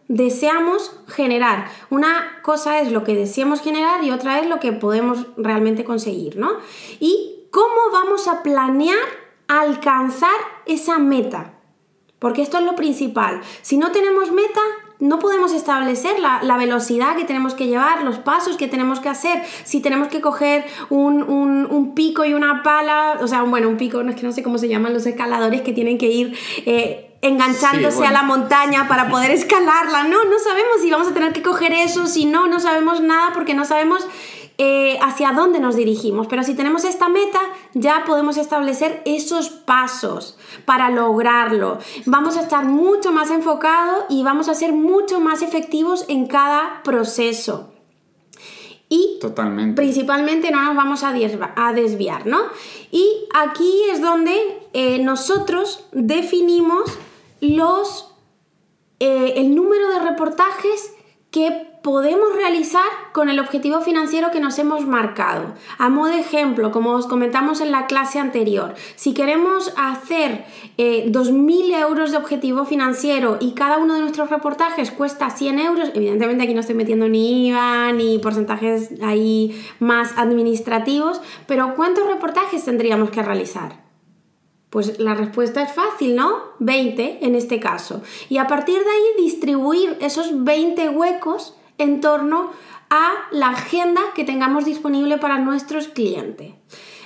deseamos 0.08 1.00
generar. 1.08 1.70
Una 1.90 2.40
cosa 2.44 2.80
es 2.82 2.92
lo 2.92 3.04
que 3.04 3.16
deseamos 3.16 3.62
generar 3.62 4.04
y 4.04 4.12
otra 4.12 4.40
es 4.40 4.48
lo 4.48 4.60
que 4.60 4.72
podemos 4.74 5.28
realmente 5.38 5.84
conseguir, 5.84 6.38
¿no? 6.38 6.50
Y 7.00 7.48
cómo 7.52 7.92
vamos 7.92 8.28
a 8.28 8.44
planear 8.44 8.98
alcanzar 9.48 10.36
esa 10.66 11.00
meta. 11.00 11.54
Porque 12.20 12.42
esto 12.42 12.58
es 12.58 12.66
lo 12.66 12.76
principal. 12.76 13.42
Si 13.62 13.78
no 13.78 13.92
tenemos 13.92 14.32
meta, 14.32 14.62
no 15.00 15.20
podemos 15.20 15.54
establecer 15.54 16.20
la, 16.20 16.58
velocidad 16.58 17.16
que 17.16 17.26
tenemos 17.26 17.54
que 17.54 17.68
llevar, 17.68 18.04
los 18.04 18.18
pasos 18.18 18.58
que 18.58 18.68
tenemos 18.68 19.00
que 19.00 19.10
hacer. 19.10 19.44
Si 19.64 19.82
tenemos 19.82 20.08
que 20.08 20.22
coger 20.22 20.66
un, 20.90 21.94
pico 21.96 22.26
y 22.26 22.34
una 22.34 22.64
pala, 22.64 23.18
o 23.22 23.28
sea, 23.28 23.44
bueno, 23.44 23.70
un 23.70 23.78
pico, 23.78 24.02
no 24.02 24.10
es 24.10 24.16
que 24.16 24.24
no 24.24 24.32
sé 24.32 24.42
cómo 24.42 24.58
se 24.58 24.68
llaman 24.68 24.94
los 24.94 25.06
escaladores 25.06 25.62
que 25.62 25.74
tienen 25.74 25.98
que 25.98 26.08
ir 26.08 26.38
eh, 26.66 27.07
enganchándose 27.28 28.06
a 28.06 28.12
la 28.12 28.24
montaña 28.24 28.88
para 28.88 29.10
poder 29.10 29.32
escalarla. 29.32 30.04
No, 30.04 30.26
no 30.26 30.40
sabemos 30.40 30.82
si 30.82 30.92
vamos 30.92 31.08
a 31.08 31.14
tener 31.14 31.34
que 31.34 31.42
coger 31.42 31.74
eso, 31.74 32.08
si 32.08 32.26
no, 32.26 32.48
no 32.48 32.60
sabemos 32.60 33.02
nada 33.02 33.32
porque 33.34 33.54
no 33.54 33.66
sabemos 33.66 34.08
eh, 34.60 34.98
hacia 35.04 35.34
dónde 35.34 35.60
nos 35.60 35.76
dirigimos. 35.76 36.26
Pero 36.28 36.44
si 36.44 36.56
tenemos 36.56 36.84
esta 36.84 37.10
meta, 37.10 37.40
ya 37.76 38.04
podemos 38.08 38.38
establecer 38.38 39.04
esos 39.06 39.50
pasos 39.50 40.38
para 40.66 40.90
lograrlo. 40.90 41.78
Vamos 42.06 42.38
a 42.38 42.42
estar 42.42 42.66
mucho 42.66 43.12
más 43.12 43.30
enfocados 43.30 44.06
y 44.10 44.24
vamos 44.24 44.50
a 44.50 44.56
ser 44.56 44.74
mucho 44.74 45.20
más 45.20 45.44
efectivos 45.44 46.06
en 46.08 46.26
cada 46.26 46.82
proceso. 46.84 47.72
Y 48.90 49.20
Totalmente. 49.20 49.76
principalmente 49.76 50.50
no 50.50 50.64
nos 50.64 50.76
vamos 50.76 51.04
a, 51.04 51.12
desviar, 51.74 52.26
¿no? 52.26 52.40
Y 52.90 53.28
aquí 53.36 53.84
es 53.92 54.02
donde 54.02 54.60
eh, 54.74 55.00
nosotros 55.00 55.86
definimos 55.92 56.98
los, 57.42 58.14
eh, 59.00 59.34
el 59.38 59.56
número 59.56 59.90
de 59.90 60.00
reportajes 60.00 60.94
que 61.32 61.68
podemos 61.88 62.36
realizar 62.36 62.84
con 63.14 63.30
el 63.30 63.40
objetivo 63.40 63.80
financiero 63.80 64.30
que 64.32 64.42
nos 64.42 64.60
hemos 64.60 64.86
marcado. 64.86 65.54
A 65.78 65.88
modo 65.88 66.12
de 66.12 66.20
ejemplo, 66.20 66.72
como 66.72 66.92
os 66.92 67.08
comentamos 67.08 67.62
en 67.62 67.72
la 67.72 67.88
clase 67.88 68.20
anterior, 68.20 68.76
si 68.96 69.14
queremos 69.14 69.74
hacer 69.78 70.46
2.000 70.78 71.52
eh, 71.62 71.80
euros 71.80 72.12
de 72.12 72.18
objetivo 72.18 72.66
financiero 72.66 73.38
y 73.40 73.54
cada 73.54 73.78
uno 73.78 73.94
de 73.94 74.02
nuestros 74.02 74.30
reportajes 74.30 74.92
cuesta 74.92 75.30
100 75.30 75.60
euros, 75.60 75.92
evidentemente 75.94 76.44
aquí 76.44 76.54
no 76.54 76.60
estoy 76.60 76.76
metiendo 76.76 77.08
ni 77.08 77.48
IVA 77.48 77.94
ni 77.94 78.20
porcentajes 78.20 78.92
ahí 79.02 79.58
más 79.80 80.18
administrativos, 80.18 81.22
pero 81.46 81.74
¿cuántos 81.76 82.06
reportajes 82.08 82.66
tendríamos 82.66 83.12
que 83.12 83.24
realizar? 83.24 83.87
Pues 84.70 85.00
la 85.00 85.14
respuesta 85.14 85.62
es 85.62 85.72
fácil, 85.72 86.16
¿no? 86.16 86.40
20 86.60 87.26
en 87.26 87.36
este 87.36 87.60
caso. 87.60 88.02
Y 88.30 88.38
a 88.38 88.48
partir 88.48 88.78
de 88.78 88.90
ahí 88.90 89.24
distribuir 89.24 89.98
esos 90.02 90.44
20 90.44 90.90
huecos 90.90 91.56
en 91.78 92.02
torno 92.02 92.52
a 92.90 93.14
la 93.32 93.50
agenda 93.50 94.02
que 94.16 94.24
tengamos 94.24 94.66
disponible 94.66 95.18
para 95.18 95.40
nuestros 95.40 95.88
clientes. 95.88 96.54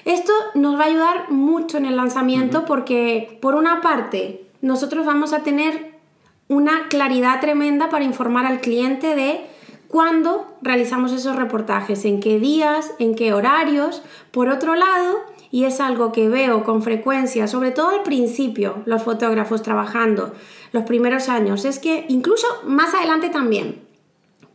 Esto 0.05 0.33
nos 0.55 0.75
va 0.79 0.83
a 0.83 0.87
ayudar 0.87 1.31
mucho 1.31 1.77
en 1.77 1.85
el 1.85 1.95
lanzamiento 1.95 2.65
porque, 2.65 3.37
por 3.41 3.55
una 3.55 3.81
parte, 3.81 4.45
nosotros 4.61 5.05
vamos 5.05 5.33
a 5.33 5.43
tener 5.43 5.99
una 6.47 6.87
claridad 6.89 7.39
tremenda 7.39 7.89
para 7.89 8.03
informar 8.03 8.45
al 8.45 8.61
cliente 8.61 9.15
de 9.15 9.45
cuándo 9.87 10.47
realizamos 10.61 11.11
esos 11.11 11.35
reportajes, 11.35 12.05
en 12.05 12.19
qué 12.19 12.39
días, 12.39 12.93
en 12.97 13.15
qué 13.15 13.33
horarios. 13.33 14.01
Por 14.31 14.49
otro 14.49 14.75
lado, 14.75 15.19
y 15.51 15.65
es 15.65 15.81
algo 15.81 16.11
que 16.11 16.29
veo 16.29 16.63
con 16.63 16.81
frecuencia, 16.81 17.47
sobre 17.47 17.71
todo 17.71 17.89
al 17.89 18.03
principio, 18.03 18.81
los 18.85 19.03
fotógrafos 19.03 19.61
trabajando 19.61 20.33
los 20.71 20.83
primeros 20.83 21.27
años, 21.27 21.65
es 21.65 21.79
que 21.79 22.05
incluso 22.07 22.47
más 22.65 22.93
adelante 22.93 23.29
también, 23.29 23.81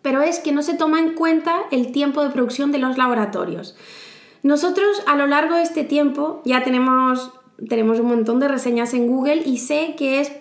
pero 0.01 0.23
es 0.23 0.39
que 0.39 0.53
no 0.53 0.63
se 0.63 0.75
toma 0.75 0.99
en 0.99 1.15
cuenta 1.15 1.65
el 1.71 1.93
tiempo 1.93 2.23
de 2.23 2.31
producción 2.31 2.73
de 2.73 2.79
los 2.79 2.97
laboratorios. 2.97 3.77
Nosotros 4.43 5.03
a 5.07 5.17
lo 5.17 5.27
largo 5.27 5.57
de 5.57 5.63
este 5.63 5.85
tiempo 5.85 6.41
ya 6.45 6.63
tenemos, 6.63 7.33
tenemos 7.69 8.01
un 8.01 8.07
montón 8.07 8.41
de 8.41 8.49
reseñas 8.49 8.95
en 8.95 9.09
Google 9.09 9.43
y 9.45 9.59
sé 9.59 9.95
que 9.99 10.21
es 10.21 10.33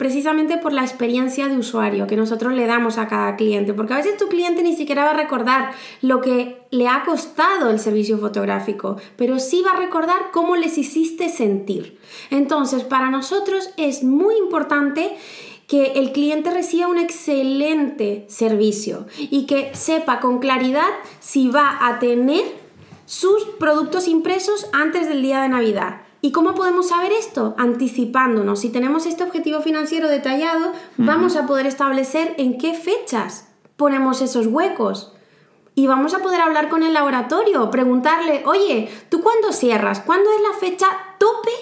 precisamente 0.00 0.56
por 0.56 0.72
la 0.72 0.80
experiencia 0.80 1.46
de 1.46 1.58
usuario 1.58 2.06
que 2.06 2.16
nosotros 2.16 2.54
le 2.54 2.66
damos 2.66 2.96
a 2.96 3.06
cada 3.06 3.36
cliente, 3.36 3.74
porque 3.74 3.92
a 3.92 3.98
veces 3.98 4.16
tu 4.16 4.28
cliente 4.28 4.62
ni 4.62 4.74
siquiera 4.74 5.04
va 5.04 5.10
a 5.10 5.14
recordar 5.22 5.72
lo 6.00 6.22
que 6.22 6.62
le 6.70 6.88
ha 6.88 7.04
costado 7.04 7.68
el 7.68 7.78
servicio 7.78 8.16
fotográfico, 8.16 8.96
pero 9.18 9.38
sí 9.38 9.60
va 9.60 9.72
a 9.72 9.76
recordar 9.76 10.30
cómo 10.32 10.56
les 10.56 10.78
hiciste 10.78 11.28
sentir. 11.28 11.98
Entonces, 12.30 12.82
para 12.82 13.10
nosotros 13.10 13.74
es 13.76 14.02
muy 14.02 14.38
importante 14.38 15.18
que 15.66 15.92
el 15.96 16.12
cliente 16.12 16.50
reciba 16.50 16.86
un 16.86 16.96
excelente 16.96 18.24
servicio 18.30 19.06
y 19.18 19.44
que 19.44 19.74
sepa 19.74 20.18
con 20.20 20.38
claridad 20.38 20.88
si 21.18 21.50
va 21.50 21.76
a 21.86 21.98
tener 21.98 22.44
sus 23.04 23.44
productos 23.58 24.08
impresos 24.08 24.66
antes 24.72 25.06
del 25.10 25.20
día 25.20 25.42
de 25.42 25.50
Navidad. 25.50 26.09
¿Y 26.22 26.32
cómo 26.32 26.54
podemos 26.54 26.88
saber 26.88 27.12
esto? 27.12 27.54
Anticipándonos. 27.56 28.60
Si 28.60 28.68
tenemos 28.68 29.06
este 29.06 29.24
objetivo 29.24 29.62
financiero 29.62 30.08
detallado, 30.08 30.72
vamos 30.98 31.36
a 31.36 31.46
poder 31.46 31.66
establecer 31.66 32.34
en 32.36 32.58
qué 32.58 32.74
fechas 32.74 33.48
ponemos 33.76 34.20
esos 34.20 34.46
huecos. 34.46 35.14
Y 35.74 35.86
vamos 35.86 36.12
a 36.12 36.18
poder 36.18 36.42
hablar 36.42 36.68
con 36.68 36.82
el 36.82 36.92
laboratorio, 36.92 37.70
preguntarle, 37.70 38.42
oye, 38.44 38.90
¿tú 39.08 39.22
cuándo 39.22 39.52
cierras? 39.52 40.00
¿Cuándo 40.00 40.28
es 40.30 40.42
la 40.42 40.58
fecha 40.58 40.86
tope 41.18 41.52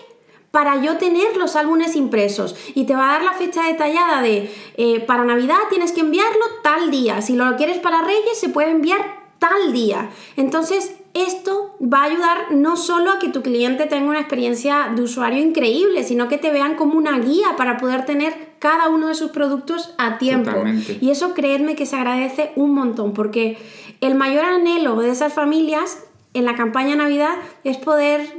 para 0.51 0.83
yo 0.83 0.97
tener 0.97 1.37
los 1.37 1.55
álbumes 1.55 1.95
impresos? 1.95 2.57
Y 2.75 2.85
te 2.85 2.97
va 2.97 3.11
a 3.11 3.13
dar 3.13 3.23
la 3.23 3.35
fecha 3.35 3.65
detallada 3.65 4.23
de, 4.23 4.53
eh, 4.77 4.99
para 5.01 5.25
Navidad 5.25 5.59
tienes 5.71 5.93
que 5.93 6.01
enviarlo 6.01 6.45
tal 6.65 6.91
día. 6.91 7.23
Si 7.23 7.37
lo 7.37 7.55
quieres 7.57 7.79
para 7.79 8.03
Reyes, 8.03 8.41
se 8.41 8.49
puede 8.49 8.71
enviar 8.71 9.18
tal 9.39 9.73
día. 9.73 10.11
Entonces, 10.37 10.97
esto 11.15 11.77
va 11.81 12.03
a 12.03 12.05
ayudar 12.05 12.53
no 12.53 12.77
solo 12.77 13.11
a 13.11 13.19
que 13.19 13.29
tu 13.29 13.43
cliente 13.43 13.87
tenga 13.87 14.09
una 14.09 14.21
experiencia 14.21 14.93
de 14.95 15.03
usuario 15.03 15.43
increíble, 15.43 16.05
sino 16.05 16.29
que 16.29 16.39
te 16.39 16.53
vean 16.53 16.77
como 16.77 16.95
una 16.95 17.19
guía 17.19 17.57
para 17.57 17.77
poder 17.79 18.05
tener 18.05 18.49
cada 18.59 18.89
uno 18.89 19.09
de 19.09 19.15
sus 19.15 19.31
productos 19.31 19.95
a 19.99 20.19
tiempo. 20.19 20.51
Y 21.01 21.11
eso 21.11 21.35
creedme 21.35 21.77
que 21.77 21.87
se 21.87 21.97
agradece 21.97 22.53
un 22.57 22.75
montón, 22.75 23.15
porque 23.15 23.59
el 24.01 24.15
mayor 24.15 24.45
anhelo 24.45 24.97
de 24.97 25.11
esas 25.11 25.33
familias 25.33 26.05
en 26.35 26.45
la 26.45 26.55
campaña 26.55 26.95
Navidad 26.95 27.37
es 27.65 27.79
poder 27.79 28.38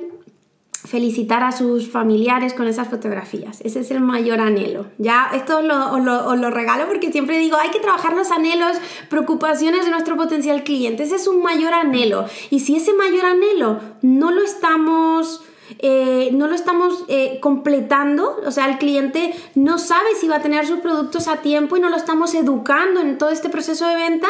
felicitar 0.90 1.44
a 1.44 1.52
sus 1.52 1.88
familiares 1.88 2.56
con 2.56 2.68
esas 2.68 2.88
fotografías. 2.88 3.62
Ese 3.62 3.82
es 3.82 3.92
el 3.92 4.02
mayor 4.02 4.40
anhelo. 4.40 4.88
Ya 4.98 5.30
esto 5.36 5.60
os 5.60 5.64
lo, 6.04 6.50
regalo 6.50 6.88
porque 6.88 7.12
siempre 7.12 7.38
digo, 7.38 7.58
hay 7.58 7.70
que 7.70 7.80
trabajar 7.80 8.14
los 8.14 8.32
anhelos, 8.32 8.76
preocupaciones 9.08 9.86
de 9.86 9.92
nuestro 9.92 10.18
potencial 10.18 10.64
cliente. 10.64 11.04
Ese 11.04 11.18
es 11.18 11.28
un 11.28 11.44
mayor 11.44 11.76
anhelo. 11.76 12.26
Y 12.50 12.62
si 12.62 12.76
ese 12.76 12.94
mayor 12.94 13.26
anhelo 13.26 13.80
no 14.02 14.32
lo 14.32 14.44
estamos... 14.44 15.44
Eh, 15.78 16.32
no 16.34 16.48
lo 16.48 16.56
estamos 16.56 17.06
eh, 17.10 17.38
completando, 17.42 18.42
o 18.44 18.50
sea, 18.50 18.68
el 18.68 18.80
cliente 18.80 19.36
no 19.54 19.78
sabe 19.78 20.16
si 20.20 20.28
va 20.28 20.38
a 20.38 20.42
tener 20.42 20.66
sus 20.66 20.80
productos 20.80 21.28
a 21.28 21.44
tiempo 21.44 21.78
y 21.78 21.80
no 21.80 21.90
lo 21.90 21.96
estamos 21.96 22.34
educando 22.34 23.02
en 23.02 23.20
todo 23.20 23.30
este 23.30 23.50
proceso 23.50 23.88
de 23.88 23.96
venta, 23.96 24.28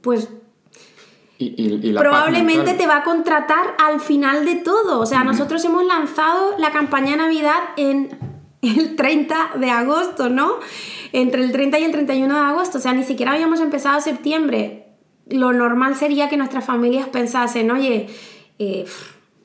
pues 0.00 0.30
probablemente 1.96 2.74
te 2.74 2.86
va 2.86 2.98
a 2.98 3.02
contratar 3.02 3.74
al 3.78 4.00
final 4.00 4.44
de 4.44 4.56
todo. 4.56 5.00
O 5.00 5.06
sea, 5.06 5.24
nosotros 5.24 5.64
hemos 5.64 5.84
lanzado 5.84 6.56
la 6.58 6.70
campaña 6.70 7.12
de 7.12 7.16
Navidad 7.16 7.60
en 7.76 8.18
el 8.62 8.96
30 8.96 9.52
de 9.56 9.70
agosto, 9.70 10.28
¿no? 10.28 10.58
Entre 11.12 11.42
el 11.42 11.52
30 11.52 11.78
y 11.78 11.84
el 11.84 11.92
31 11.92 12.34
de 12.34 12.40
agosto. 12.40 12.78
O 12.78 12.80
sea, 12.80 12.92
ni 12.92 13.04
siquiera 13.04 13.32
habíamos 13.32 13.60
empezado 13.60 14.00
septiembre. 14.00 14.86
Lo 15.28 15.52
normal 15.52 15.96
sería 15.96 16.28
que 16.28 16.36
nuestras 16.36 16.64
familias 16.64 17.08
pensasen, 17.08 17.70
oye, 17.70 18.08
eh, 18.58 18.84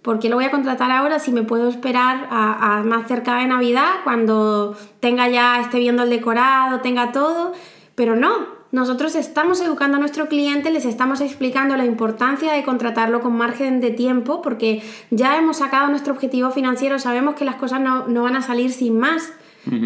¿por 0.02 0.20
qué 0.20 0.30
lo 0.30 0.36
voy 0.36 0.46
a 0.46 0.52
contratar 0.52 0.92
ahora 0.92 1.20
si 1.20 1.32
me 1.32 1.44
puedo 1.44 1.70
esperar 1.70 2.28
a, 2.30 2.78
a 2.78 2.84
más 2.84 3.08
cerca 3.08 3.38
de 3.38 3.48
Navidad 3.48 4.02
cuando 4.04 4.76
tenga 5.00 5.30
ya, 5.30 5.62
esté 5.62 5.80
viendo 5.80 6.04
el 6.04 6.10
decorado, 6.10 6.82
tenga 6.82 7.12
todo? 7.12 7.54
Pero 7.94 8.16
no, 8.16 8.55
nosotros 8.76 9.16
estamos 9.16 9.62
educando 9.62 9.96
a 9.96 10.00
nuestro 10.02 10.28
cliente, 10.28 10.70
les 10.70 10.84
estamos 10.84 11.22
explicando 11.22 11.78
la 11.78 11.86
importancia 11.86 12.52
de 12.52 12.62
contratarlo 12.64 13.22
con 13.22 13.34
margen 13.38 13.80
de 13.80 13.92
tiempo 13.92 14.42
porque 14.42 14.84
ya 15.12 15.38
hemos 15.38 15.58
sacado 15.58 15.88
nuestro 15.88 16.12
objetivo 16.12 16.52
financiero, 16.52 17.00
sabemos 17.00 17.36
que 17.36 17.46
las 17.46 17.56
cosas 17.56 17.80
no, 17.80 18.22
van 18.22 18.36
a 18.36 18.42
salir 18.42 18.74
sin 18.74 19.00
más. 19.00 19.32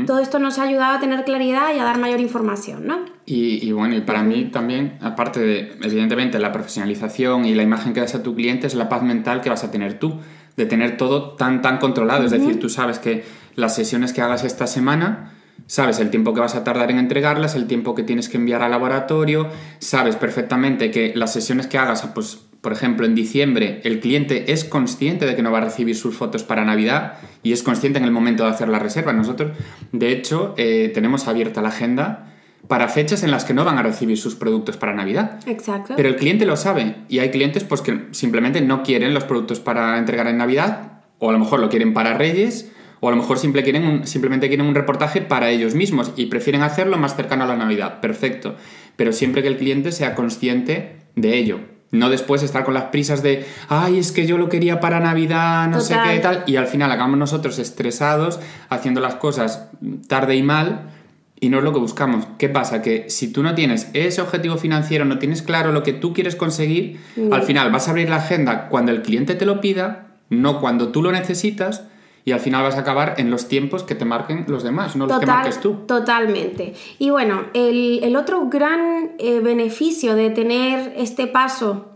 Todo 0.08 0.20
esto 0.20 0.40
nos 0.40 0.60
ha 0.60 0.64
ayudado 0.64 0.98
a 0.98 1.00
tener 1.00 1.24
claridad 1.24 1.74
y 1.74 1.80
a 1.80 1.86
dar 1.86 2.00
mayor 2.00 2.20
información, 2.20 2.86
¿no? 2.86 3.06
Y, 3.26 3.72
bueno, 3.72 3.96
y 3.96 4.02
para 4.02 4.24
mí 4.24 4.46
también, 4.52 4.98
aparte 5.00 5.40
de, 5.40 5.78
evidentemente, 5.82 6.38
la 6.38 6.52
profesionalización 6.52 7.46
y 7.46 7.54
la 7.54 7.64
imagen 7.64 7.94
que 7.94 8.02
das 8.02 8.14
a 8.16 8.22
tu 8.22 8.36
cliente, 8.36 8.68
es 8.68 8.74
la 8.74 8.90
paz 8.90 9.04
mental 9.04 9.40
que 9.40 9.50
vas 9.50 9.64
a 9.64 9.72
tener 9.72 9.98
tú, 9.98 10.20
de 10.58 10.66
tener 10.66 10.98
todo 10.98 11.36
tan, 11.36 11.62
tan 11.62 11.78
controlado. 11.78 12.26
Es 12.26 12.32
decir, 12.32 12.60
tú 12.60 12.68
sabes 12.68 13.00
que 13.00 13.24
las 13.56 13.74
sesiones 13.74 14.12
que 14.12 14.22
hagas 14.22 14.44
esta 14.44 14.68
semana 14.68 15.32
Sabes 15.70 16.00
el 16.00 16.10
tiempo 16.10 16.34
que 16.34 16.40
vas 16.40 16.56
a 16.56 16.64
tardar 16.64 16.90
en 16.90 16.98
entregarlas, 16.98 17.54
el 17.54 17.68
tiempo 17.68 17.94
que 17.94 18.02
tienes 18.02 18.28
que 18.28 18.38
enviar 18.38 18.64
al 18.64 18.72
laboratorio, 18.72 19.50
sabes 19.78 20.16
perfectamente 20.16 20.90
que 20.90 21.14
las 21.16 21.32
sesiones 21.32 21.68
que 21.68 21.78
hagas, 21.78 22.02
pues, 22.16 22.40
por 22.60 22.74
ejemplo, 22.74 23.06
en 23.06 23.14
diciembre, 23.14 23.80
el 23.84 24.00
cliente 24.00 24.52
es 24.52 24.66
consciente 24.66 25.28
de 25.28 25.36
que 25.36 25.44
no 25.44 25.52
va 25.52 25.60
a 25.60 25.66
recibir 25.66 25.96
sus 25.96 26.16
fotos 26.16 26.42
para 26.42 26.66
Navidad 26.66 27.20
y 27.44 27.52
es 27.52 27.62
consciente 27.62 28.00
en 28.00 28.06
el 28.06 28.10
momento 28.10 28.46
de 28.46 28.50
hacer 28.50 28.68
la 28.68 28.80
reserva. 28.80 29.14
Nosotros, 29.14 29.52
de 29.92 30.12
hecho, 30.12 30.56
eh, 30.58 30.90
tenemos 30.92 31.28
abierta 31.28 31.62
la 31.62 31.70
agenda 31.70 32.34
para 32.68 32.88
fechas 32.88 33.22
en 33.22 33.30
las 33.30 33.46
que 33.46 33.54
no 33.54 33.64
van 33.64 33.78
a 33.78 33.84
recibir 33.84 34.18
sus 34.18 34.34
productos 34.34 34.76
para 34.76 34.96
Navidad. 34.96 35.40
Exacto. 35.46 35.94
Pero 35.96 36.10
el 36.10 36.16
cliente 36.16 36.48
lo 36.48 36.58
sabe 36.58 36.96
y 37.10 37.20
hay 37.20 37.30
clientes 37.30 37.64
pues, 37.64 37.82
que 37.82 38.08
simplemente 38.10 38.62
no 38.62 38.82
quieren 38.82 39.14
los 39.14 39.26
productos 39.26 39.60
para 39.60 40.00
entregar 40.00 40.26
en 40.26 40.40
Navidad 40.40 41.04
o 41.20 41.30
a 41.30 41.32
lo 41.32 41.38
mejor 41.38 41.60
lo 41.60 41.70
quieren 41.70 41.94
para 41.94 42.16
Reyes 42.16 42.72
o 43.00 43.08
a 43.08 43.12
lo 43.12 43.18
mejor 43.18 43.40
quieren 43.40 44.06
simplemente 44.06 44.48
quieren 44.48 44.66
un 44.66 44.76
reportaje 44.76 45.22
para 45.22 45.50
ellos 45.50 45.76
mismos 45.76 46.12
y 46.16 46.26
prefieren 46.26 46.62
hacerlo 46.62 46.98
más 46.98 47.16
cercano 47.16 47.46
a 47.46 47.48
la 47.48 47.56
Navidad. 47.56 48.02
Perfecto. 48.02 48.56
Pero 48.96 49.14
siempre 49.14 49.42
que 49.42 49.48
el 49.48 49.58
cliente 49.58 49.92
sea 49.92 50.16
consciente 50.16 50.98
de 51.16 51.38
ello. 51.38 51.60
No 51.92 52.10
después 52.10 52.44
estar 52.44 52.66
con 52.66 52.76
las 52.76 52.86
prisas 52.86 53.24
de, 53.24 53.46
ay, 53.68 53.98
es 53.98 54.12
que 54.12 54.28
yo 54.28 54.38
lo 54.38 54.48
quería 54.48 54.80
para 54.80 55.00
Navidad, 55.00 55.68
no 55.70 55.82
sé 55.82 55.96
qué 56.04 56.18
y 56.18 56.20
tal. 56.20 56.44
Y 56.46 56.58
al 56.58 56.68
final 56.68 56.92
acabamos 56.92 57.18
nosotros 57.18 57.58
estresados, 57.58 58.40
haciendo 58.70 59.02
las 59.02 59.16
cosas 59.16 59.70
tarde 60.08 60.36
y 60.36 60.44
mal. 60.44 60.92
Y 61.40 61.50
no 61.50 61.60
es 61.60 61.64
lo 61.64 61.74
que 61.74 61.80
buscamos. 61.80 62.28
¿Qué 62.38 62.50
pasa? 62.50 62.82
Que 62.82 63.10
si 63.10 63.32
tú 63.32 63.42
no 63.42 63.56
tienes 63.56 63.90
ese 63.94 64.22
objetivo 64.22 64.58
financiero, 64.58 65.06
no 65.06 65.20
tienes 65.20 65.42
claro 65.42 65.72
lo 65.72 65.84
que 65.84 65.94
tú 65.94 66.14
quieres 66.14 66.36
conseguir, 66.36 67.00
al 67.32 67.44
final 67.44 67.72
vas 67.72 67.88
a 67.88 67.92
abrir 67.92 68.10
la 68.10 68.18
agenda 68.18 68.68
cuando 68.68 68.92
el 68.92 69.02
cliente 69.02 69.36
te 69.36 69.46
lo 69.46 69.62
pida, 69.62 70.10
no 70.30 70.60
cuando 70.60 70.90
tú 70.90 71.02
lo 71.02 71.14
necesitas, 71.14 71.86
y 72.30 72.32
al 72.32 72.40
final 72.40 72.62
vas 72.62 72.76
a 72.76 72.82
acabar 72.82 73.16
en 73.18 73.32
los 73.32 73.48
tiempos 73.48 73.82
que 73.82 73.96
te 73.96 74.06
marquen 74.06 74.46
los 74.48 74.62
demás, 74.62 74.96
no 74.96 75.08
los 75.08 75.20
que 75.20 75.26
marques 75.26 75.60
tú. 75.60 75.78
Totalmente. 75.88 76.76
Y 77.00 77.10
bueno, 77.10 77.46
el, 77.56 78.16
otro 78.16 78.50
gran 78.50 79.14
eh, 79.18 79.40
beneficio 79.40 80.14
de 80.14 80.30
tener 80.30 80.94
este 80.96 81.26
paso 81.26 81.88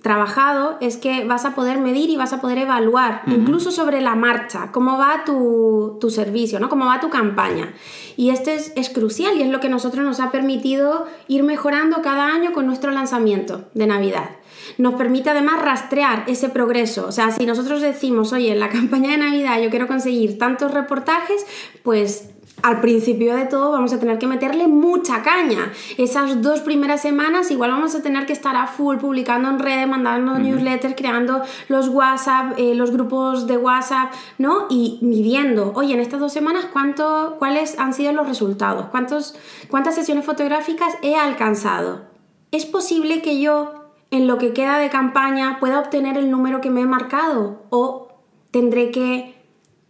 trabajado 0.00 0.78
es 0.80 0.96
que 0.96 1.24
vas 1.24 1.44
a 1.44 1.56
poder 1.56 1.80
medir 1.80 2.08
y 2.08 2.16
vas 2.16 2.32
a 2.32 2.40
poder 2.40 2.58
evaluar, 2.58 3.22
incluso 3.26 3.72
sobre 3.72 4.00
la 4.00 4.14
marcha, 4.14 4.70
cómo 4.70 4.96
va 4.96 5.24
tu, 5.24 5.98
servicio, 6.08 6.60
¿no? 6.60 6.68
cómo 6.68 6.86
va 6.86 7.00
tu 7.00 7.10
campaña. 7.10 7.74
Y 8.16 8.30
esto 8.30 8.50
es, 8.50 8.72
es, 8.76 8.90
crucial 8.90 9.36
y 9.36 9.42
es 9.42 9.48
lo 9.48 9.58
que 9.58 9.68
nosotros 9.68 10.04
nos 10.04 10.20
ha 10.20 10.30
permitido 10.30 11.06
ir 11.26 11.42
mejorando 11.42 12.00
cada 12.00 12.28
año 12.28 12.52
con 12.52 12.66
nuestro 12.66 12.92
lanzamiento 12.92 13.64
de 13.74 13.88
Navidad 13.88 14.30
nos 14.78 14.94
permite 14.94 15.30
además 15.30 15.62
rastrear 15.62 16.24
ese 16.26 16.48
progreso. 16.48 17.06
O 17.06 17.12
sea, 17.12 17.30
si 17.30 17.46
nosotros 17.46 17.80
decimos, 17.80 18.32
oye, 18.32 18.52
en 18.52 18.60
la 18.60 18.68
campaña 18.70 19.10
de 19.10 19.18
Navidad 19.18 19.60
yo 19.60 19.70
quiero 19.70 19.86
conseguir 19.86 20.38
tantos 20.38 20.72
reportajes, 20.72 21.46
pues 21.82 22.30
al 22.64 22.80
principio 22.80 23.36
de 23.36 23.44
todo 23.44 23.72
vamos 23.72 23.92
a 23.92 24.00
tener 24.00 24.18
que 24.18 24.26
meterle 24.26 24.68
mucha 24.68 25.22
caña. 25.22 25.70
Esas 25.98 26.40
dos 26.40 26.60
primeras 26.60 27.02
semanas 27.02 27.50
igual 27.50 27.70
vamos 27.70 27.94
a 27.94 28.02
tener 28.02 28.24
que 28.24 28.32
estar 28.32 28.56
a 28.56 28.66
full 28.66 28.96
publicando 28.96 29.50
en 29.50 29.58
redes, 29.58 29.86
mandando 29.86 30.38
newsletters, 30.38 30.94
creando 30.96 31.42
los 31.68 31.88
WhatsApp, 31.88 32.58
eh, 32.58 32.74
los 32.74 32.90
grupos 32.90 33.46
de 33.46 33.58
WhatsApp, 33.58 34.14
¿no? 34.38 34.66
Y 34.70 34.98
midiendo, 35.02 35.72
oye, 35.74 35.92
en 35.92 36.00
estas 36.00 36.20
dos 36.20 36.32
semanas, 36.32 36.66
¿cuánto, 36.72 37.36
¿cuáles 37.38 37.78
han 37.78 37.92
sido 37.92 38.12
los 38.12 38.26
resultados? 38.26 38.86
¿Cuántos, 38.86 39.36
¿Cuántas 39.68 39.94
sesiones 39.94 40.24
fotográficas 40.24 40.94
he 41.02 41.16
alcanzado? 41.16 42.06
¿Es 42.50 42.64
posible 42.64 43.20
que 43.20 43.40
yo 43.40 43.83
en 44.14 44.28
lo 44.28 44.38
que 44.38 44.52
queda 44.52 44.78
de 44.78 44.90
campaña 44.90 45.58
pueda 45.58 45.80
obtener 45.80 46.16
el 46.16 46.30
número 46.30 46.60
que 46.60 46.70
me 46.70 46.82
he 46.82 46.86
marcado 46.86 47.64
o 47.70 48.08
tendré 48.52 48.92
que 48.92 49.34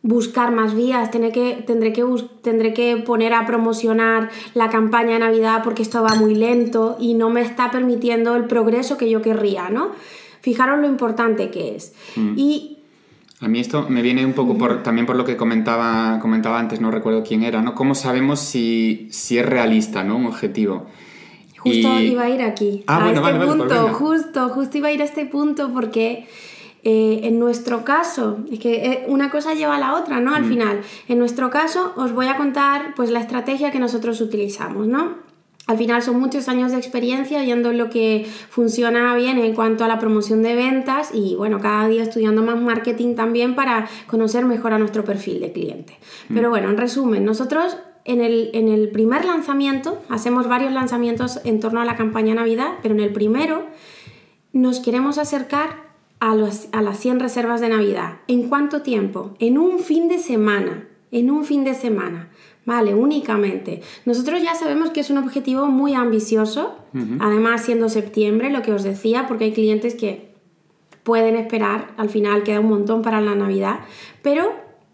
buscar 0.00 0.50
más 0.50 0.74
vías, 0.74 1.10
tendré 1.10 1.30
que, 1.30 1.62
tendré 1.66 1.92
que, 1.92 2.02
tendré 2.40 2.72
que 2.72 2.96
poner 2.96 3.34
a 3.34 3.44
promocionar 3.44 4.30
la 4.54 4.70
campaña 4.70 5.12
de 5.12 5.18
Navidad 5.18 5.60
porque 5.62 5.82
esto 5.82 6.02
va 6.02 6.14
muy 6.14 6.34
lento 6.34 6.96
y 6.98 7.12
no 7.12 7.28
me 7.28 7.42
está 7.42 7.70
permitiendo 7.70 8.34
el 8.34 8.44
progreso 8.44 8.96
que 8.96 9.10
yo 9.10 9.20
querría, 9.20 9.68
¿no? 9.68 9.90
Fijaros 10.40 10.80
lo 10.80 10.86
importante 10.86 11.50
que 11.50 11.76
es. 11.76 11.94
Mm. 12.16 12.34
Y 12.38 12.78
a 13.40 13.48
mí 13.48 13.60
esto 13.60 13.86
me 13.90 14.00
viene 14.00 14.24
un 14.24 14.32
poco 14.32 14.56
por, 14.56 14.82
también 14.82 15.06
por 15.06 15.16
lo 15.16 15.26
que 15.26 15.36
comentaba, 15.36 16.18
comentaba 16.18 16.58
antes, 16.58 16.80
no 16.80 16.90
recuerdo 16.90 17.22
quién 17.22 17.42
era, 17.42 17.60
¿no? 17.60 17.74
¿Cómo 17.74 17.94
sabemos 17.94 18.40
si, 18.40 19.08
si 19.10 19.36
es 19.36 19.44
realista, 19.44 20.02
¿no? 20.02 20.16
Un 20.16 20.26
objetivo. 20.26 20.86
Justo 21.64 22.00
iba 22.00 22.22
a 22.24 22.30
ir 22.30 22.42
aquí. 22.42 22.84
Ah, 22.86 23.06
a 23.06 23.08
este 23.08 23.20
pues 23.20 23.46
punto, 23.46 23.88
justo, 23.94 24.48
justo 24.50 24.78
iba 24.78 24.88
a 24.88 24.92
ir 24.92 25.02
a 25.02 25.04
este 25.04 25.26
punto 25.26 25.72
porque 25.72 26.26
eh, 26.86 27.20
en 27.22 27.38
nuestro 27.38 27.82
caso, 27.82 28.38
es 28.52 28.58
que 28.58 28.84
eh, 28.84 29.04
una 29.08 29.30
cosa 29.30 29.54
lleva 29.54 29.76
a 29.76 29.78
la 29.78 29.94
otra, 29.94 30.20
¿no? 30.20 30.34
Al 30.34 30.44
mm. 30.44 30.48
final, 30.48 30.80
en 31.08 31.18
nuestro 31.18 31.48
caso 31.48 31.94
os 31.96 32.12
voy 32.12 32.26
a 32.26 32.36
contar 32.36 32.94
pues 32.94 33.10
la 33.10 33.20
estrategia 33.20 33.70
que 33.70 33.78
nosotros 33.78 34.20
utilizamos, 34.20 34.86
¿no? 34.86 35.24
Al 35.66 35.78
final 35.78 36.02
son 36.02 36.20
muchos 36.20 36.46
años 36.48 36.72
de 36.72 36.76
experiencia 36.76 37.40
viendo 37.40 37.72
lo 37.72 37.88
que 37.88 38.26
funciona 38.50 39.14
bien 39.14 39.38
en 39.38 39.54
cuanto 39.54 39.82
a 39.82 39.88
la 39.88 39.98
promoción 39.98 40.42
de 40.42 40.54
ventas 40.54 41.10
y 41.14 41.36
bueno, 41.36 41.58
cada 41.58 41.88
día 41.88 42.02
estudiando 42.02 42.42
más 42.42 42.60
marketing 42.60 43.14
también 43.14 43.54
para 43.54 43.88
conocer 44.06 44.44
mejor 44.44 44.74
a 44.74 44.78
nuestro 44.78 45.04
perfil 45.04 45.40
de 45.40 45.52
cliente. 45.52 45.96
Mm. 46.28 46.34
Pero 46.34 46.50
bueno, 46.50 46.68
en 46.68 46.76
resumen, 46.76 47.24
nosotros 47.24 47.78
en 48.04 48.20
el, 48.20 48.90
primer 48.90 49.24
lanzamiento, 49.24 50.02
hacemos 50.08 50.46
varios 50.46 50.72
lanzamientos 50.72 51.40
en 51.44 51.60
torno 51.60 51.80
a 51.80 51.84
la 51.84 51.96
campaña 51.96 52.34
Navidad, 52.34 52.74
pero 52.82 52.94
en 52.94 53.00
el 53.00 53.12
primero 53.12 53.66
nos 54.52 54.80
queremos 54.80 55.18
acercar 55.18 55.84
a, 56.20 56.32
a 56.32 56.82
las 56.82 56.98
100 56.98 57.20
reservas 57.20 57.60
de 57.60 57.70
Navidad. 57.70 58.18
¿En 58.28 58.48
cuánto 58.48 58.82
tiempo? 58.82 59.34
En 59.38 59.58
un 59.58 59.78
fin 59.78 60.08
de 60.08 60.18
semana. 60.18 60.86
En 61.10 61.30
un 61.30 61.44
fin 61.44 61.64
de 61.64 61.74
semana. 61.74 62.28
Vale, 62.66 62.94
únicamente. 62.94 63.82
Nosotros 64.04 64.42
ya 64.42 64.54
sabemos 64.54 64.90
que 64.90 65.00
es 65.00 65.10
un 65.10 65.18
objetivo 65.18 65.66
muy 65.66 65.94
ambicioso, 65.94 66.76
además 67.20 67.62
siendo 67.62 67.88
septiembre, 67.88 68.50
lo 68.50 68.62
que 68.62 68.72
os 68.72 68.82
decía, 68.82 69.26
porque 69.26 69.44
hay 69.44 69.52
clientes 69.52 69.94
que 69.94 70.32
pueden 71.02 71.36
esperar, 71.36 71.92
al 71.98 72.08
final 72.08 72.42
queda 72.42 72.60
un 72.60 72.70
montón 72.70 73.02
para 73.02 73.20
la 73.20 73.34
Navidad, 73.34 73.80
pero 74.22 74.52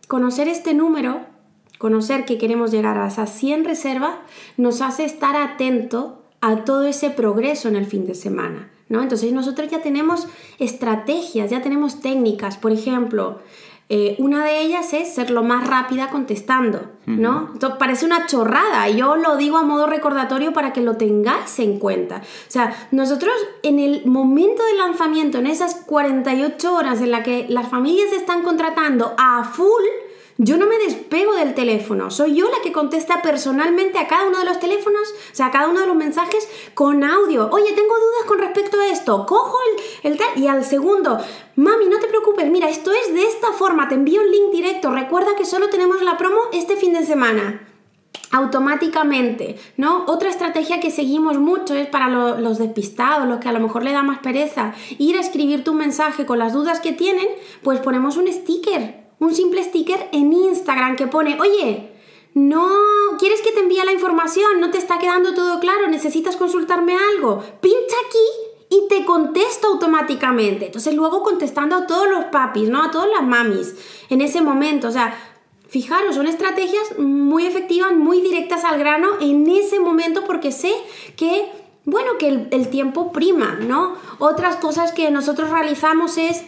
conocer 0.09 0.49
este 0.49 0.75
número 0.75 1.30
conocer 1.81 2.27
que 2.27 2.37
queremos 2.37 2.71
llegar 2.71 2.99
a 2.99 3.09
esas 3.09 3.33
100 3.33 3.65
reservas, 3.65 4.17
nos 4.59 4.83
hace 4.83 5.05
estar 5.05 5.35
atento 5.35 6.23
a 6.43 6.65
todo 6.67 6.85
ese 6.85 7.09
progreso 7.09 7.69
en 7.69 7.77
el 7.77 7.87
fin 7.87 8.05
de 8.07 8.15
semana. 8.15 8.71
¿no? 8.91 9.01
Entonces 9.01 9.33
nosotros 9.33 9.71
ya 9.71 9.81
tenemos 9.81 10.27
estrategias, 10.59 11.51
ya 11.51 11.63
tenemos 11.63 12.01
técnicas. 12.01 12.59
Por 12.59 12.73
ejemplo, 12.73 13.39
Eh, 13.93 14.15
una 14.21 14.45
de 14.45 14.61
ellas 14.61 14.93
es 14.93 15.13
ser 15.13 15.33
lo 15.33 15.43
más 15.43 15.67
rápida 15.67 16.11
contestando, 16.11 16.79
¿no? 17.07 17.51
Esto 17.55 17.77
parece 17.77 18.07
una 18.07 18.25
chorrada, 18.27 18.89
y 18.89 18.99
yo 18.99 19.17
lo 19.17 19.37
digo 19.37 19.57
a 19.59 19.63
modo 19.63 19.89
recordatorio 19.89 20.53
para 20.53 20.73
que 20.73 20.81
lo 20.81 20.95
tengáis 20.97 21.59
en 21.59 21.81
cuenta. 21.81 22.19
O 22.19 22.51
sea, 22.51 22.73
nosotros 22.93 23.35
en 23.65 23.81
el 23.81 24.07
momento 24.07 24.63
del 24.63 24.79
lanzamiento, 24.79 25.39
en 25.39 25.49
esas 25.49 25.75
48 25.75 26.73
horas 26.73 27.01
en 27.01 27.11
las 27.11 27.25
que 27.25 27.47
las 27.49 27.69
familias 27.69 28.13
están 28.13 28.43
contratando 28.45 29.13
a 29.19 29.43
full, 29.43 29.87
yo 30.43 30.57
no 30.57 30.67
me 30.67 30.79
despego 30.79 31.35
del 31.35 31.53
teléfono, 31.53 32.11
soy 32.11 32.35
yo 32.35 32.49
la 32.49 32.63
que 32.63 32.73
contesta 32.73 33.21
personalmente 33.21 33.99
a 33.99 34.09
cada 34.09 34.27
uno 34.27 34.39
de 34.39 34.47
los 34.47 34.59
teléfonos, 34.59 35.03
o 35.31 35.35
sea, 35.35 35.47
a 35.47 35.51
cada 35.51 35.69
uno 35.69 35.81
de 35.81 35.87
los 35.87 35.97
mensajes 35.97 36.49
con 36.73 37.05
audio. 37.05 37.51
Oye, 37.53 37.75
tengo 37.75 37.95
dudas 37.95 38.25
con 38.27 38.39
respecto 38.39 38.81
a 38.81 38.87
esto, 38.89 39.27
cojo 39.27 39.59
el, 40.03 40.13
el 40.13 40.19
tal 40.19 40.29
y 40.37 40.47
al 40.47 40.65
segundo, 40.65 41.19
mami, 41.57 41.89
no 41.89 41.99
te 41.99 42.07
preocupes, 42.07 42.51
mira, 42.51 42.71
esto 42.71 42.91
es 42.91 43.13
de 43.13 43.23
esta 43.23 43.53
forma, 43.53 43.89
te 43.89 43.97
envío 43.97 44.23
un 44.23 44.31
link 44.31 44.51
directo, 44.51 44.91
recuerda 44.91 45.37
que 45.37 45.45
solo 45.45 45.69
tenemos 45.69 46.01
la 46.01 46.17
promo 46.17 46.41
este 46.55 46.77
fin 46.77 46.95
de 46.95 47.05
semana. 47.05 47.67
Automáticamente, 48.33 49.59
¿no? 49.77 50.05
Otra 50.07 50.31
estrategia 50.31 50.81
que 50.81 50.91
seguimos 50.91 51.39
mucho 51.39 51.75
es 51.75 51.87
para 51.89 52.09
los 52.09 52.59
despistados, 52.59 53.29
los 53.29 53.41
que 53.41 53.49
a 53.49 53.53
lo 53.53 53.61
mejor 53.61 53.83
le 53.83 53.93
da 53.93 54.05
más 54.05 54.21
pereza, 54.21 54.73
ir 54.99 55.17
a 55.17 55.21
escribir 55.21 55.65
tu 55.65 55.75
mensaje 55.75 56.25
con 56.25 56.39
las 56.39 56.55
dudas 56.55 56.81
que 56.81 56.93
tienen, 56.93 57.27
pues 57.63 57.81
ponemos 57.81 58.17
un 58.17 58.33
sticker 58.33 59.00
un 59.21 59.35
simple 59.35 59.63
sticker 59.63 60.09
en 60.13 60.33
Instagram 60.33 60.97
que 60.97 61.07
pone, 61.07 61.39
oye, 61.41 61.93
no 62.35 62.69
quieres 63.19 63.41
que 63.43 63.53
te 63.53 63.61
envíe 63.61 63.85
la 63.85 63.93
información, 63.93 64.61
no 64.61 64.71
te 64.71 64.79
está 64.79 64.99
quedando 64.99 65.35
todo 65.35 65.61
claro, 65.61 65.89
necesitas 65.89 66.37
consultarme 66.37 66.97
algo, 67.15 67.43
pincha 67.61 67.97
aquí 68.07 68.77
y 68.77 68.89
te 68.89 69.05
contesto 69.05 69.69
automáticamente. 69.69 70.67
Entonces 70.67 70.95
luego 70.95 71.23
contestando 71.23 71.77
a 71.77 71.87
todos 71.87 72.09
los 72.09 72.25
papis, 72.27 72.69
¿no? 72.69 72.83
A 72.83 72.91
todas 72.91 73.09
las 73.11 73.23
mamis 73.23 73.75
en 74.09 74.21
ese 74.21 74.41
momento, 74.41 74.89
o 74.89 74.93
sea, 74.93 75.15
fijaros, 75.69 76.15
son 76.15 76.27
estrategias 76.27 76.99
muy 76.99 77.47
efectivas, 77.47 77.93
muy 77.93 78.21
directas 78.21 78.65
al 78.65 78.79
grano 78.79 79.11
en 79.21 79.49
ese 79.49 79.81
momento 79.81 80.25
porque 80.25 80.51
sé 80.51 80.73
que 81.17 81.53
bueno, 81.85 82.19
que 82.19 82.29
el, 82.29 82.49
el 82.53 82.69
tiempo 82.69 83.11
prima, 83.11 83.59
¿no? 83.61 83.97
Otras 84.19 84.57
cosas 84.57 84.93
que 84.93 85.11
nosotros 85.11 85.51
realizamos 85.51 86.19
es 86.19 86.45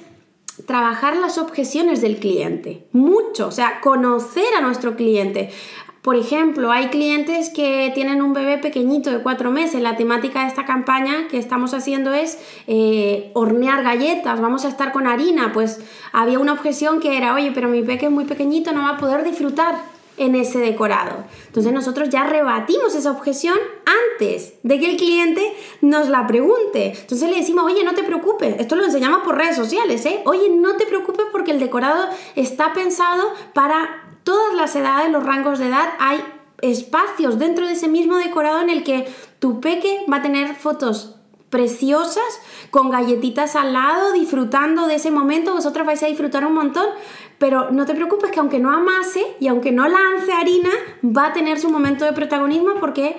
trabajar 0.66 1.16
las 1.16 1.38
objeciones 1.38 2.00
del 2.00 2.18
cliente, 2.18 2.86
mucho, 2.92 3.48
o 3.48 3.52
sea, 3.52 3.80
conocer 3.80 4.54
a 4.56 4.60
nuestro 4.60 4.96
cliente. 4.96 5.50
Por 6.02 6.16
ejemplo, 6.16 6.72
hay 6.72 6.88
clientes 6.88 7.50
que 7.50 7.92
tienen 7.94 8.22
un 8.22 8.32
bebé 8.32 8.58
pequeñito 8.58 9.10
de 9.10 9.22
cuatro 9.22 9.52
meses. 9.52 9.80
La 9.80 9.96
temática 9.96 10.42
de 10.42 10.48
esta 10.48 10.64
campaña 10.64 11.28
que 11.30 11.38
estamos 11.38 11.74
haciendo 11.74 12.12
es 12.12 12.38
eh, 12.66 13.30
hornear 13.34 13.84
galletas. 13.84 14.40
Vamos 14.40 14.64
a 14.64 14.68
estar 14.68 14.90
con 14.90 15.06
harina. 15.06 15.52
Pues 15.52 15.80
había 16.12 16.40
una 16.40 16.54
objeción 16.54 16.98
que 16.98 17.16
era, 17.16 17.34
oye, 17.34 17.52
pero 17.54 17.68
mi 17.68 17.82
peque 17.82 18.06
es 18.06 18.12
muy 18.12 18.24
pequeñito, 18.24 18.72
no 18.72 18.82
va 18.82 18.90
a 18.90 18.96
poder 18.96 19.22
disfrutar 19.22 19.91
en 20.22 20.36
ese 20.36 20.58
decorado. 20.58 21.24
Entonces 21.46 21.72
nosotros 21.72 22.08
ya 22.08 22.24
rebatimos 22.24 22.94
esa 22.94 23.10
objeción 23.10 23.58
antes 24.14 24.54
de 24.62 24.78
que 24.78 24.90
el 24.90 24.96
cliente 24.96 25.52
nos 25.80 26.08
la 26.08 26.26
pregunte. 26.26 26.94
Entonces 26.98 27.28
le 27.28 27.36
decimos, 27.36 27.64
oye, 27.64 27.82
no 27.84 27.94
te 27.94 28.04
preocupes, 28.04 28.56
esto 28.58 28.76
lo 28.76 28.84
enseñamos 28.84 29.22
por 29.22 29.36
redes 29.36 29.56
sociales, 29.56 30.06
¿eh? 30.06 30.22
Oye, 30.24 30.48
no 30.48 30.76
te 30.76 30.86
preocupes 30.86 31.26
porque 31.32 31.50
el 31.50 31.58
decorado 31.58 32.08
está 32.36 32.72
pensado 32.72 33.32
para 33.52 34.16
todas 34.22 34.54
las 34.54 34.76
edades, 34.76 35.10
los 35.10 35.24
rangos 35.24 35.58
de 35.58 35.66
edad, 35.66 35.90
hay 35.98 36.22
espacios 36.60 37.40
dentro 37.40 37.66
de 37.66 37.72
ese 37.72 37.88
mismo 37.88 38.16
decorado 38.16 38.60
en 38.60 38.70
el 38.70 38.84
que 38.84 39.12
tu 39.40 39.60
peque 39.60 40.06
va 40.10 40.18
a 40.18 40.22
tener 40.22 40.54
fotos 40.54 41.16
preciosas, 41.52 42.40
con 42.70 42.88
galletitas 42.88 43.56
al 43.56 43.74
lado, 43.74 44.12
disfrutando 44.12 44.86
de 44.86 44.94
ese 44.94 45.10
momento, 45.10 45.52
vosotros 45.52 45.86
vais 45.86 46.02
a 46.02 46.06
disfrutar 46.06 46.46
un 46.46 46.54
montón, 46.54 46.86
pero 47.42 47.72
no 47.72 47.86
te 47.86 47.94
preocupes 47.96 48.30
que 48.30 48.38
aunque 48.38 48.60
no 48.60 48.70
amase 48.70 49.20
y 49.40 49.48
aunque 49.48 49.72
no 49.72 49.88
lance 49.88 50.32
harina, 50.32 50.70
va 51.04 51.26
a 51.26 51.32
tener 51.32 51.58
su 51.58 51.70
momento 51.70 52.04
de 52.04 52.12
protagonismo 52.12 52.74
porque 52.78 53.16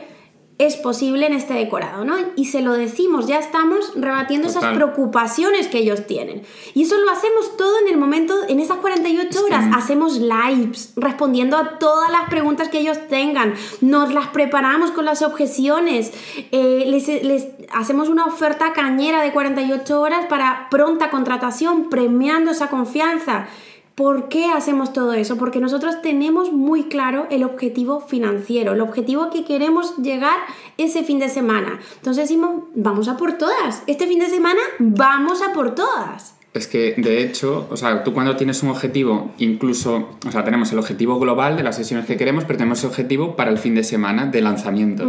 es 0.57 0.77
posible 0.77 1.25
en 1.25 1.33
este 1.33 1.55
decorado, 1.55 2.05
¿no? 2.05 2.15
Y 2.38 2.45
se 2.45 2.62
lo 2.62 2.71
decimos, 2.71 3.27
ya 3.27 3.38
estamos 3.38 3.91
rebatiendo 3.97 4.47
esas 4.47 4.73
preocupaciones 4.75 5.67
que 5.67 5.79
ellos 5.79 6.07
tienen. 6.07 6.43
Y 6.73 6.83
eso 6.83 6.97
lo 6.99 7.12
hacemos 7.12 7.57
todo 7.57 7.77
en 7.79 7.89
el 7.89 7.97
momento, 7.97 8.33
en 8.47 8.62
esas 8.62 8.77
48 8.77 9.43
horas, 9.43 9.65
hacemos 9.75 10.17
lives 10.19 10.93
respondiendo 10.95 11.57
a 11.57 11.77
todas 11.77 12.09
las 12.09 12.29
preguntas 12.29 12.69
que 12.69 12.79
ellos 12.79 12.97
tengan, 13.09 13.55
nos 13.81 14.13
las 14.13 14.27
preparamos 14.27 14.91
con 14.91 15.03
las 15.03 15.21
objeciones, 15.21 16.13
eh, 16.53 16.86
les, 16.88 17.09
les 17.25 17.47
hacemos 17.73 18.07
una 18.07 18.25
oferta 18.25 18.71
cañera 18.71 19.21
de 19.21 19.33
48 19.33 19.99
horas 19.99 20.27
para 20.27 20.69
pronta 20.71 21.09
contratación, 21.09 21.89
premiando 21.89 22.51
esa 22.51 22.69
confianza. 22.69 23.49
¿Por 23.95 24.27
qué 24.27 24.45
hacemos 24.45 24.91
todo 24.91 25.13
eso? 25.13 25.38
Porque 25.38 25.60
nosotros 25.60 26.01
tenemos 26.01 26.51
muy 26.51 26.86
claro 26.86 27.27
el 27.29 27.43
objetivo 27.43 27.99
financiero, 27.99 28.73
el 28.73 28.82
objetivo 28.82 29.29
que 29.29 29.45
queremos 29.45 29.97
llegar 29.97 30.38
ese 30.77 31.03
fin 31.03 31.19
de 31.19 31.29
semana. 31.29 31.79
Entonces 31.97 32.23
decimos, 32.23 32.63
vamos 32.73 33.08
a 33.08 33.17
por 33.17 33.34
todas. 33.34 33.84
Este 33.86 34.08
fin 34.08 34.17
de 34.17 34.29
semana 34.29 34.62
vamos 34.79 35.43
a 35.43 35.53
por 35.53 35.75
todas. 35.75 36.36
Es 36.56 36.67
que, 36.67 36.95
de 36.97 37.23
hecho, 37.23 37.67
o 37.69 37.77
sea, 37.77 38.03
tú 38.03 38.13
cuando 38.13 38.36
tienes 38.36 38.62
un 38.63 38.69
objetivo, 38.69 39.32
incluso, 39.38 40.10
o 40.25 40.32
sea, 40.32 40.43
tenemos 40.43 40.71
el 40.71 40.79
objetivo 40.79 41.19
global 41.19 41.56
de 41.58 41.63
las 41.63 41.75
sesiones 41.75 42.06
que 42.06 42.17
queremos, 42.17 42.45
pero 42.45 42.58
tenemos 42.58 42.84
el 42.84 42.89
objetivo 42.89 43.36
para 43.36 43.51
el 43.51 43.58
fin 43.60 43.75
de 43.75 43.84
semana 43.84 44.25
de 44.25 44.41
lanzamiento. 44.41 45.03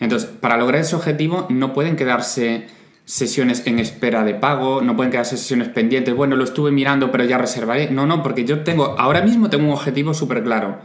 Entonces, 0.00 0.28
para 0.28 0.56
lograr 0.56 0.80
ese 0.80 0.96
objetivo 0.96 1.46
no 1.50 1.74
pueden 1.74 1.96
quedarse 1.96 2.66
sesiones 3.04 3.66
en 3.66 3.78
espera 3.78 4.24
de 4.24 4.34
pago, 4.34 4.80
no 4.80 4.96
pueden 4.96 5.10
quedarse 5.10 5.36
sesiones 5.36 5.68
pendientes, 5.68 6.14
bueno, 6.14 6.36
lo 6.36 6.44
estuve 6.44 6.70
mirando 6.70 7.10
pero 7.10 7.24
ya 7.24 7.38
reservaré. 7.38 7.90
No, 7.90 8.06
no, 8.06 8.22
porque 8.22 8.44
yo 8.44 8.60
tengo, 8.60 8.96
ahora 8.98 9.22
mismo 9.22 9.50
tengo 9.50 9.64
un 9.64 9.72
objetivo 9.72 10.14
súper 10.14 10.42
claro, 10.42 10.78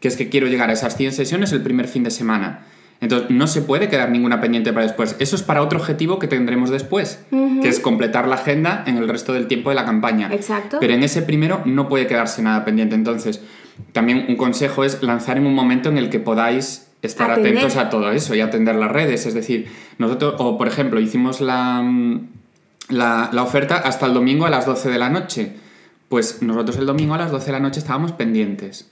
que 0.00 0.08
es 0.08 0.16
que 0.16 0.28
quiero 0.28 0.46
llegar 0.46 0.70
a 0.70 0.72
esas 0.72 0.96
100 0.96 1.12
sesiones 1.12 1.52
el 1.52 1.62
primer 1.62 1.86
fin 1.86 2.02
de 2.02 2.10
semana. 2.10 2.66
Entonces, 3.02 3.30
no 3.30 3.46
se 3.46 3.62
puede 3.62 3.88
quedar 3.88 4.10
ninguna 4.10 4.42
pendiente 4.42 4.74
para 4.74 4.84
después. 4.84 5.16
Eso 5.20 5.34
es 5.34 5.42
para 5.42 5.62
otro 5.62 5.78
objetivo 5.78 6.18
que 6.18 6.28
tendremos 6.28 6.68
después, 6.68 7.24
que 7.30 7.68
es 7.68 7.80
completar 7.80 8.28
la 8.28 8.34
agenda 8.34 8.84
en 8.86 8.98
el 8.98 9.08
resto 9.08 9.32
del 9.32 9.46
tiempo 9.46 9.70
de 9.70 9.76
la 9.76 9.86
campaña. 9.86 10.28
Exacto. 10.30 10.76
Pero 10.80 10.92
en 10.92 11.02
ese 11.02 11.22
primero 11.22 11.62
no 11.64 11.88
puede 11.88 12.06
quedarse 12.06 12.42
nada 12.42 12.62
pendiente. 12.62 12.94
Entonces, 12.94 13.40
también 13.92 14.26
un 14.28 14.36
consejo 14.36 14.84
es 14.84 15.02
lanzar 15.02 15.38
en 15.38 15.46
un 15.46 15.54
momento 15.54 15.88
en 15.88 15.96
el 15.96 16.10
que 16.10 16.20
podáis 16.20 16.89
estar 17.02 17.30
atentos 17.30 17.76
a 17.76 17.90
todo 17.90 18.10
eso 18.12 18.34
y 18.34 18.40
atender 18.40 18.74
las 18.76 18.90
redes. 18.90 19.26
Es 19.26 19.34
decir, 19.34 19.68
nosotros, 19.98 20.34
o 20.38 20.58
por 20.58 20.68
ejemplo, 20.68 21.00
hicimos 21.00 21.40
la, 21.40 21.82
la, 22.88 23.30
la, 23.32 23.42
oferta 23.42 23.76
hasta 23.76 24.06
el 24.06 24.14
domingo 24.14 24.46
a 24.46 24.50
las 24.50 24.66
12 24.66 24.90
de 24.90 24.98
la 24.98 25.10
noche. 25.10 25.56
Pues 26.08 26.42
nosotros 26.42 26.76
el 26.78 26.86
domingo 26.86 27.14
a 27.14 27.18
las 27.18 27.30
12 27.30 27.46
de 27.46 27.52
la 27.52 27.60
noche 27.60 27.80
estábamos 27.80 28.12
pendientes. 28.12 28.90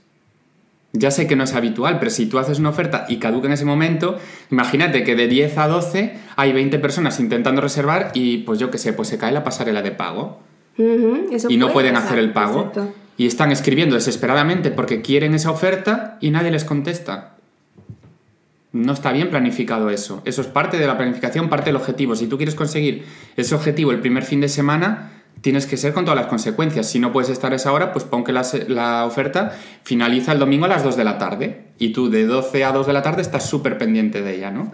Ya 0.93 1.11
sé 1.11 1.27
que 1.27 1.37
no 1.37 1.45
es 1.45 1.55
habitual, 1.55 1.99
pero 1.99 2.11
si 2.11 2.27
tú 2.27 2.39
haces 2.39 2.59
una 2.59 2.71
oferta 2.71 3.05
y 3.09 3.19
caduca 3.19 3.47
en 3.47 3.53
ese 3.53 3.67
momento, 3.67 4.17
imagínate 4.51 5.05
que 5.05 5.15
de 5.17 5.29
10 5.29 5.59
a 5.59 5.69
12 5.69 6.15
hay 6.37 6.53
20 6.53 6.79
personas 6.79 7.21
intentando 7.21 7.61
reservar 7.61 8.11
y 8.15 8.39
pues 8.39 8.59
yo 8.59 8.71
qué 8.71 8.79
sé, 8.79 8.95
pues 8.95 9.09
se 9.09 9.19
cae 9.19 9.33
la 9.33 9.45
pasarela 9.45 9.83
de 9.83 9.91
pago. 9.91 10.41
y 10.79 11.57
no 11.59 11.73
pueden 11.73 11.97
hacer 11.97 12.19
el 12.19 12.33
pago. 12.33 12.73
Y 13.19 13.27
están 13.27 13.53
escribiendo 13.53 13.97
desesperadamente 13.97 14.71
porque 14.71 15.03
quieren 15.03 15.35
esa 15.35 15.51
oferta 15.51 16.17
y 16.21 16.31
nadie 16.31 16.51
les 16.51 16.65
contesta. 16.65 17.38
No 18.73 18.93
está 18.93 19.13
bien 19.13 19.31
planificado 19.31 19.89
eso. 19.89 20.21
Eso 20.25 20.43
es 20.43 20.47
parte 20.47 20.77
de 20.77 20.87
la 20.87 20.97
planificación, 20.97 21.49
parte 21.49 21.67
del 21.67 21.77
objetivo. 21.77 22.15
Si 22.15 22.27
tú 22.27 22.37
quieres 22.37 22.55
conseguir 22.55 23.05
ese 23.37 23.55
objetivo 23.55 23.93
el 23.93 24.01
primer 24.01 24.25
fin 24.25 24.41
de 24.41 24.49
semana, 24.49 25.13
tienes 25.41 25.67
que 25.67 25.77
ser 25.77 25.95
con 25.95 26.05
todas 26.05 26.19
las 26.19 26.27
consecuencias. 26.27 26.89
Si 26.89 26.99
no 26.99 27.13
puedes 27.13 27.31
estar 27.31 27.53
esa 27.55 27.73
hora, 27.73 27.93
pues 27.93 28.05
pon 28.05 28.25
que 28.25 28.33
la, 28.33 29.05
oferta 29.07 29.53
finaliza 29.83 30.33
el 30.33 30.39
domingo 30.39 30.67
a 30.67 30.69
las 30.69 30.85
2 30.85 30.97
de 30.97 31.05
la 31.05 31.19
tarde. 31.19 31.65
Y 31.79 31.93
tú 31.93 32.11
de 32.11 32.27
12 32.27 32.65
a 32.65 32.73
2 32.73 32.87
de 32.87 32.93
la 32.93 33.03
tarde 33.03 33.23
estás 33.23 33.49
súper 33.49 33.79
pendiente 33.79 34.23
de 34.23 34.37
ella, 34.37 34.51
¿no? 34.51 34.73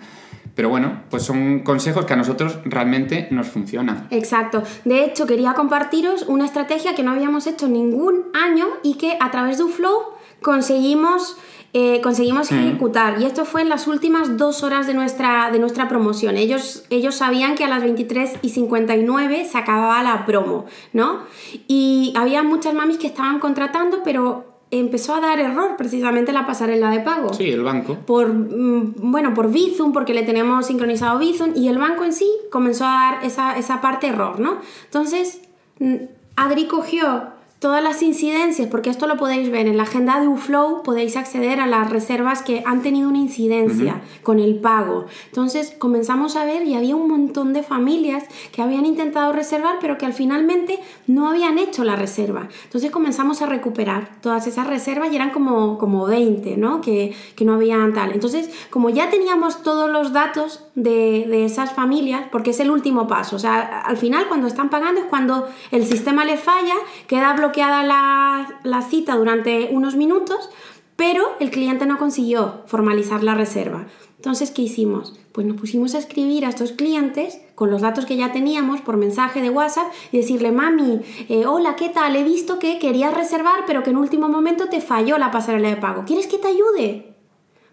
Pero 0.55 0.69
bueno, 0.69 1.03
pues 1.11 1.25
son 1.25 1.61
consejos 1.61 2.05
que 2.05 2.13
a 2.13 2.17
nosotros 2.17 2.59
realmente 2.65 3.27
nos 3.31 3.49
funcionan. 3.49 4.07
Exacto. 4.11 4.63
De 4.85 5.05
hecho, 5.05 5.27
quería 5.27 5.55
compartiros 5.55 6.25
una 6.29 6.45
estrategia 6.45 6.95
que 6.95 7.03
no 7.03 7.11
habíamos 7.11 7.47
hecho 7.47 7.69
ningún 7.69 8.27
año 8.35 8.67
y 8.83 8.95
que 8.95 9.17
a 9.21 9.31
través 9.33 9.59
de 9.59 9.65
un 9.65 9.73
flow 9.73 10.15
conseguimos 10.41 11.37
eh, 11.77 12.01
conseguimos 12.03 12.53
ejecutar. 12.53 13.21
Y 13.21 13.25
esto 13.25 13.45
fue 13.45 13.63
en 13.63 13.69
las 13.69 13.89
últimas 13.89 14.37
dos 14.37 14.63
horas 14.63 14.87
de 14.87 14.95
nuestra, 14.95 15.51
de 15.51 15.59
nuestra 15.59 15.89
promoción. 15.89 16.37
Ellos, 16.37 16.85
ellos 16.89 17.17
sabían 17.17 17.57
que 17.57 17.65
a 17.65 17.69
las 17.69 17.83
23 17.83 18.35
y 18.43 18.51
59 18.51 19.45
se 19.45 19.59
acababa 19.59 20.01
la 20.05 20.25
promo, 20.25 20.67
¿no? 20.93 21.23
Y 21.67 22.15
había 22.17 22.45
muchas 22.45 22.75
mamis 22.75 22.99
que 22.99 23.09
estaban 23.09 23.41
contratando, 23.41 24.03
pero 24.05 24.45
empezó 24.71 25.17
a 25.17 25.21
dar 25.21 25.41
error 25.41 25.75
precisamente 25.77 26.33
la 26.33 26.47
pasarela 26.47 26.91
de 26.91 27.01
pago. 27.01 27.35
Sí, 27.35 27.51
el 27.51 27.65
banco. 27.65 27.97
Por, 28.07 28.33
mm, 28.33 28.95
bueno, 29.11 29.35
por 29.35 29.51
Bizum, 29.51 29.93
porque 29.93 30.15
le 30.15 30.23
tenemos 30.23 30.67
sincronizado 30.67 31.19
Bizum, 31.19 31.57
y 31.57 31.67
el 31.67 31.79
banco 31.79 32.05
en 32.05 32.13
sí 32.13 32.31
comenzó 32.53 32.85
a 32.85 32.89
dar 32.91 33.25
esa, 33.25 33.59
esa 33.59 33.81
parte 33.81 34.07
error, 34.07 34.39
¿no? 34.39 34.59
Entonces, 34.85 35.41
mm, 35.81 35.95
Adri 36.37 36.67
cogió 36.67 37.35
todas 37.65 37.83
las 37.83 38.03
incidencias, 38.03 38.69
porque 38.69 38.91
esto 38.91 39.07
lo 39.07 39.17
podéis 39.17 39.51
ver 39.51 39.69
en 39.69 39.79
la 39.79 39.85
agenda 39.85 40.21
de 40.21 40.29
UFlow, 40.29 40.83
podéis 40.83 41.17
acceder 41.17 41.61
a 41.61 41.67
las 41.67 41.89
reservas 41.89 42.43
que 42.43 42.63
han 42.67 42.83
tenido 42.83 43.09
una 43.09 43.17
incidencia 43.17 44.03
con 44.23 44.39
el 44.39 44.57
pago. 44.57 45.07
Entonces 45.29 45.75
comenzamos 45.79 46.37
a 46.37 46.45
ver 46.45 46.67
y 46.67 46.75
había 46.75 46.95
un 46.95 47.09
montón 47.09 47.55
de 47.55 47.63
familias 47.63 48.25
que 48.53 48.61
habían 48.61 48.85
intentado 48.85 49.33
reservar, 49.33 49.77
pero 49.81 49.97
que 49.97 50.05
al 50.05 50.13
finalmente 50.13 50.79
no 51.07 51.27
habían 51.27 51.57
hecho 51.57 51.85
la 51.85 51.97
reserva. 51.97 52.49
Entonces 52.65 52.91
comenzamos 52.91 53.41
a 53.41 53.47
recuperar 53.47 54.11
todas 54.21 54.47
esas 54.47 54.67
reservas 54.67 55.11
y 55.11 55.17
eran 55.17 55.31
como, 55.31 55.79
como 55.79 56.05
20, 56.05 56.59
¿no? 56.59 56.83
Que, 56.83 57.17
que 57.35 57.47
no 57.47 57.55
habían 57.55 57.95
tal. 57.95 58.13
Entonces, 58.13 58.51
como 58.69 58.91
ya 58.91 59.09
teníamos 59.09 59.63
todos 59.63 59.91
los 59.91 60.13
datos 60.13 60.67
de, 60.75 61.25
de 61.31 61.47
esas 61.47 61.73
familias, 61.73 62.25
porque 62.31 62.51
es 62.51 62.61
el 62.61 62.71
último 62.71 63.09
paso, 63.09 63.37
o 63.37 63.39
sea, 63.39 63.81
al 63.87 63.97
final 63.97 64.29
cuando 64.29 64.49
están 64.49 64.69
pagando 64.69 65.01
es 65.01 65.07
cuando 65.07 65.49
el 65.71 65.87
sistema 65.87 66.27
les 66.27 66.41
falla, 66.41 66.75
queda 67.07 67.33
bloqueado 67.33 67.54
bloqueada 67.55 68.57
la, 68.65 68.83
cita 68.83 69.17
durante 69.17 69.69
unos 69.71 69.95
minutos, 69.95 70.51
pero 70.97 71.25
el 71.39 71.51
cliente 71.51 71.87
no 71.87 71.99
consiguió 71.99 72.63
formalizar 72.67 73.23
la 73.23 73.35
reserva. 73.35 73.87
Entonces, 74.17 74.51
¿qué 74.51 74.63
hicimos? 74.63 75.19
Pues 75.33 75.47
nos 75.47 75.59
pusimos 75.59 75.95
a 75.95 75.99
escribir 75.99 76.47
a 76.47 76.49
estos 76.49 76.73
clientes 76.73 77.41
con 77.55 77.71
los 77.71 77.83
datos 77.83 78.07
que 78.07 78.17
ya 78.17 78.33
teníamos 78.33 78.81
por 78.81 78.97
mensaje 78.97 79.43
de 79.43 79.51
WhatsApp 79.51 79.87
y 80.13 80.17
decirle, 80.17 80.51
mami, 80.51 81.03
eh, 81.29 81.47
hola, 81.47 81.77
¿qué 81.77 81.91
tal? 81.91 82.17
He 82.17 82.25
visto 82.25 82.59
que 82.59 82.79
querías 82.79 83.15
reservar, 83.15 83.65
pero 83.67 83.83
que 83.83 83.91
en 83.91 83.99
último 83.99 84.29
momento 84.29 84.67
te 84.69 84.81
falló 84.81 85.19
la 85.19 85.31
pasarela 85.31 85.69
de 85.69 85.77
pago. 85.77 86.05
¿Quieres 86.07 86.27
que 86.27 86.39
te 86.39 86.49
ayude? 86.49 87.15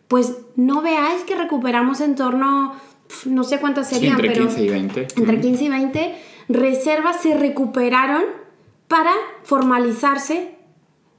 Pues 0.07 0.37
no 0.55 0.81
veáis 0.81 1.23
que 1.23 1.35
recuperamos 1.35 2.01
en 2.01 2.15
torno, 2.15 2.75
no 3.25 3.43
sé 3.43 3.59
cuántas 3.59 3.89
serían, 3.89 4.15
entre 4.15 4.31
pero 4.31 4.45
15 4.45 4.63
y 4.63 4.69
20. 4.69 5.07
Entre 5.15 5.41
15 5.41 5.63
y 5.63 5.69
20 5.69 6.15
reservas 6.49 7.21
se 7.21 7.35
recuperaron 7.37 8.40
para 8.91 9.13
formalizarse 9.43 10.49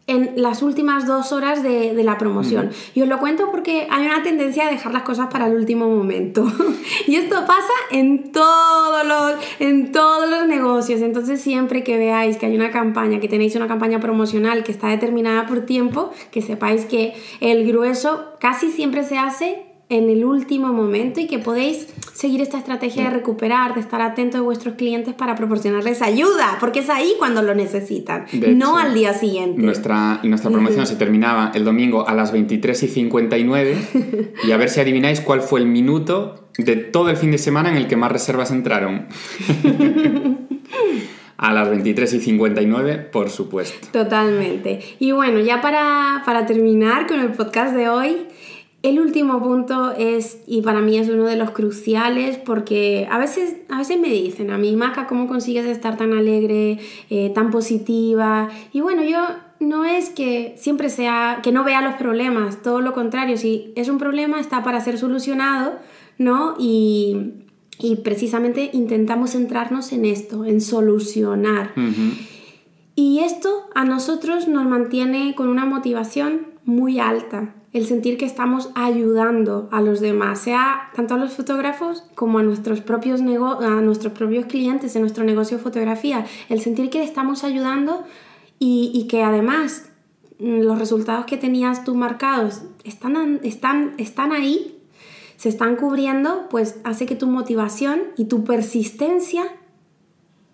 en 0.06 0.32
las 0.36 0.60
últimas 0.60 1.06
dos 1.06 1.32
horas 1.32 1.62
de, 1.62 1.94
la 2.04 2.18
promoción. 2.18 2.70
Y 2.94 3.00
os 3.00 3.08
lo 3.08 3.18
cuento 3.18 3.50
porque 3.50 3.86
hay 3.90 4.04
una 4.04 4.22
tendencia 4.22 4.66
a 4.66 4.70
dejar 4.70 4.92
las 4.92 5.04
cosas 5.04 5.28
para 5.28 5.46
el 5.46 5.54
último 5.54 5.88
momento. 5.88 6.44
y 7.06 7.14
esto 7.14 7.36
pasa 7.46 7.72
en 7.90 8.30
todos, 8.30 9.06
los, 9.06 9.32
en 9.58 9.90
todos 9.90 10.28
los 10.28 10.46
negocios. 10.46 11.00
Entonces 11.00 11.40
siempre 11.40 11.82
que 11.82 11.96
veáis 11.96 12.36
que 12.36 12.44
hay 12.44 12.54
una 12.54 12.70
campaña, 12.70 13.20
que 13.20 13.28
tenéis 13.28 13.56
una 13.56 13.68
campaña 13.68 14.00
promocional 14.00 14.64
que 14.64 14.72
está 14.72 14.88
determinada 14.88 15.46
por 15.46 15.64
tiempo, 15.64 16.10
que 16.30 16.42
sepáis 16.42 16.84
que 16.84 17.14
el 17.40 17.66
grueso 17.66 18.34
casi 18.38 18.70
siempre 18.70 19.02
se 19.02 19.16
hace 19.16 19.71
en 19.92 20.08
el 20.08 20.24
último 20.24 20.72
momento 20.72 21.20
y 21.20 21.26
que 21.26 21.38
podéis 21.38 21.86
seguir 22.14 22.40
esta 22.40 22.56
estrategia 22.56 23.04
de 23.04 23.10
recuperar, 23.10 23.74
de 23.74 23.80
estar 23.80 24.00
atento 24.00 24.38
de 24.38 24.42
vuestros 24.42 24.76
clientes 24.76 25.12
para 25.12 25.34
proporcionarles 25.34 26.00
ayuda, 26.00 26.56
porque 26.60 26.80
es 26.80 26.88
ahí 26.88 27.12
cuando 27.18 27.42
lo 27.42 27.54
necesitan, 27.54 28.24
no 28.56 28.78
al 28.78 28.94
día 28.94 29.12
siguiente. 29.12 29.60
Nuestra, 29.60 30.20
nuestra 30.22 30.50
promoción 30.50 30.86
se 30.86 30.96
terminaba 30.96 31.52
el 31.54 31.64
domingo 31.64 32.08
a 32.08 32.14
las 32.14 32.32
23 32.32 32.82
y 32.82 32.88
59 32.88 33.76
y 34.44 34.50
a 34.50 34.56
ver 34.56 34.70
si 34.70 34.80
adivináis 34.80 35.20
cuál 35.20 35.42
fue 35.42 35.60
el 35.60 35.66
minuto 35.66 36.48
de 36.56 36.76
todo 36.76 37.10
el 37.10 37.18
fin 37.18 37.30
de 37.30 37.38
semana 37.38 37.68
en 37.68 37.76
el 37.76 37.86
que 37.86 37.96
más 37.96 38.10
reservas 38.10 38.50
entraron. 38.50 39.08
A 41.38 41.52
las 41.52 41.68
23 41.68 42.12
y 42.14 42.20
59, 42.20 42.98
por 43.10 43.28
supuesto. 43.28 43.88
Totalmente. 43.90 44.78
Y 45.00 45.10
bueno, 45.10 45.40
ya 45.40 45.60
para, 45.60 46.22
para 46.24 46.46
terminar 46.46 47.08
con 47.08 47.18
el 47.18 47.32
podcast 47.32 47.74
de 47.74 47.88
hoy, 47.88 48.28
el 48.82 48.98
último 48.98 49.40
punto 49.40 49.92
es, 49.92 50.38
y 50.46 50.62
para 50.62 50.80
mí 50.80 50.98
es 50.98 51.08
uno 51.08 51.24
de 51.24 51.36
los 51.36 51.52
cruciales, 51.52 52.36
porque 52.36 53.06
a 53.10 53.18
veces, 53.18 53.56
a 53.68 53.78
veces 53.78 54.00
me 54.00 54.08
dicen 54.08 54.50
a 54.50 54.58
mí, 54.58 54.74
Maca, 54.74 55.06
¿cómo 55.06 55.28
consigues 55.28 55.66
estar 55.66 55.96
tan 55.96 56.12
alegre, 56.12 56.80
eh, 57.08 57.30
tan 57.30 57.52
positiva? 57.52 58.48
Y 58.72 58.80
bueno, 58.80 59.04
yo 59.04 59.20
no 59.60 59.84
es 59.84 60.10
que 60.10 60.54
siempre 60.58 60.88
sea, 60.88 61.38
que 61.44 61.52
no 61.52 61.62
vea 61.62 61.80
los 61.80 61.94
problemas, 61.94 62.60
todo 62.62 62.80
lo 62.80 62.92
contrario, 62.92 63.36
si 63.36 63.72
es 63.76 63.88
un 63.88 63.98
problema 63.98 64.40
está 64.40 64.64
para 64.64 64.80
ser 64.80 64.98
solucionado, 64.98 65.78
¿no? 66.18 66.56
Y, 66.58 67.34
precisamente 68.04 68.70
intentamos 68.72 69.30
centrarnos 69.30 69.92
en 69.92 70.04
esto, 70.04 70.44
en 70.44 70.60
solucionar. 70.60 71.72
Y 72.94 73.20
esto 73.20 73.48
a 73.74 73.84
nosotros 73.84 74.46
nos 74.46 74.66
mantiene 74.66 75.34
con 75.34 75.48
una 75.48 75.64
motivación 75.64 76.46
muy 76.64 77.00
alta 77.00 77.56
el 77.72 77.86
sentir 77.86 78.18
que 78.18 78.26
estamos 78.26 78.70
ayudando 78.74 79.68
a 79.72 79.80
los 79.80 80.00
demás, 80.00 80.40
sea 80.40 80.90
tanto 80.94 81.14
a 81.14 81.16
los 81.16 81.32
fotógrafos 81.32 82.04
como 82.14 82.38
a 82.38 82.42
nuestros 82.42 82.80
propios, 82.80 83.20
a 83.20 83.80
nuestros 83.80 84.12
propios 84.12 84.46
clientes 84.46 84.94
en 84.94 85.02
nuestro 85.02 85.24
negocio 85.24 85.56
de 85.56 85.62
fotografía, 85.62 86.26
el 86.48 86.60
sentir 86.60 86.90
que 86.90 86.98
le 86.98 87.04
estamos 87.04 87.44
ayudando 87.44 88.04
y, 88.58 89.06
que 89.08 89.24
además 89.24 89.90
mm, 90.38 90.60
los 90.60 90.78
resultados 90.78 91.24
que 91.24 91.36
tenías 91.36 91.84
tú 91.84 91.94
marcados 91.94 92.62
están, 92.84 93.40
están, 93.42 93.94
están 93.98 94.32
ahí, 94.32 94.78
se 95.36 95.48
están 95.48 95.74
cubriendo, 95.76 96.48
pues 96.50 96.78
hace 96.84 97.06
que 97.06 97.16
tu 97.16 97.26
motivación 97.26 98.02
y 98.16 98.26
tu 98.26 98.44
persistencia 98.44 99.44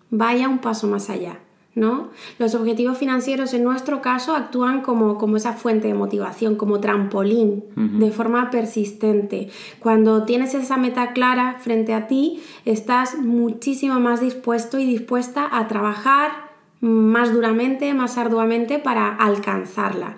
vaya 0.09 0.47
un 0.47 0.59
paso 0.59 0.87
más 0.87 1.09
allá. 1.09 1.39
¿No? 1.79 2.09
Los 2.37 2.53
objetivos 2.55 2.97
financieros 2.97 3.53
en 3.53 3.63
nuestro 3.63 4.01
caso 4.01 4.35
actúan 4.35 4.81
como, 4.81 5.17
como 5.17 5.37
esa 5.37 5.53
fuente 5.53 5.87
de 5.87 5.93
motivación, 5.93 6.55
como 6.55 6.79
trampolín, 6.79 7.63
de 7.75 8.11
forma 8.11 8.51
persistente. 8.51 9.49
Cuando 9.79 10.23
tienes 10.23 10.53
esa 10.53 10.77
meta 10.77 11.13
clara 11.13 11.57
frente 11.59 11.93
a 11.93 12.07
ti, 12.07 12.41
estás 12.65 13.17
muchísimo 13.17 13.99
más 13.99 14.21
dispuesto 14.21 14.77
y 14.77 14.85
dispuesta 14.85 15.47
a 15.51 15.67
trabajar 15.67 16.49
más 16.81 17.33
duramente, 17.33 17.93
más 17.93 18.17
arduamente 18.17 18.79
para 18.79 19.15
alcanzarla. 19.15 20.17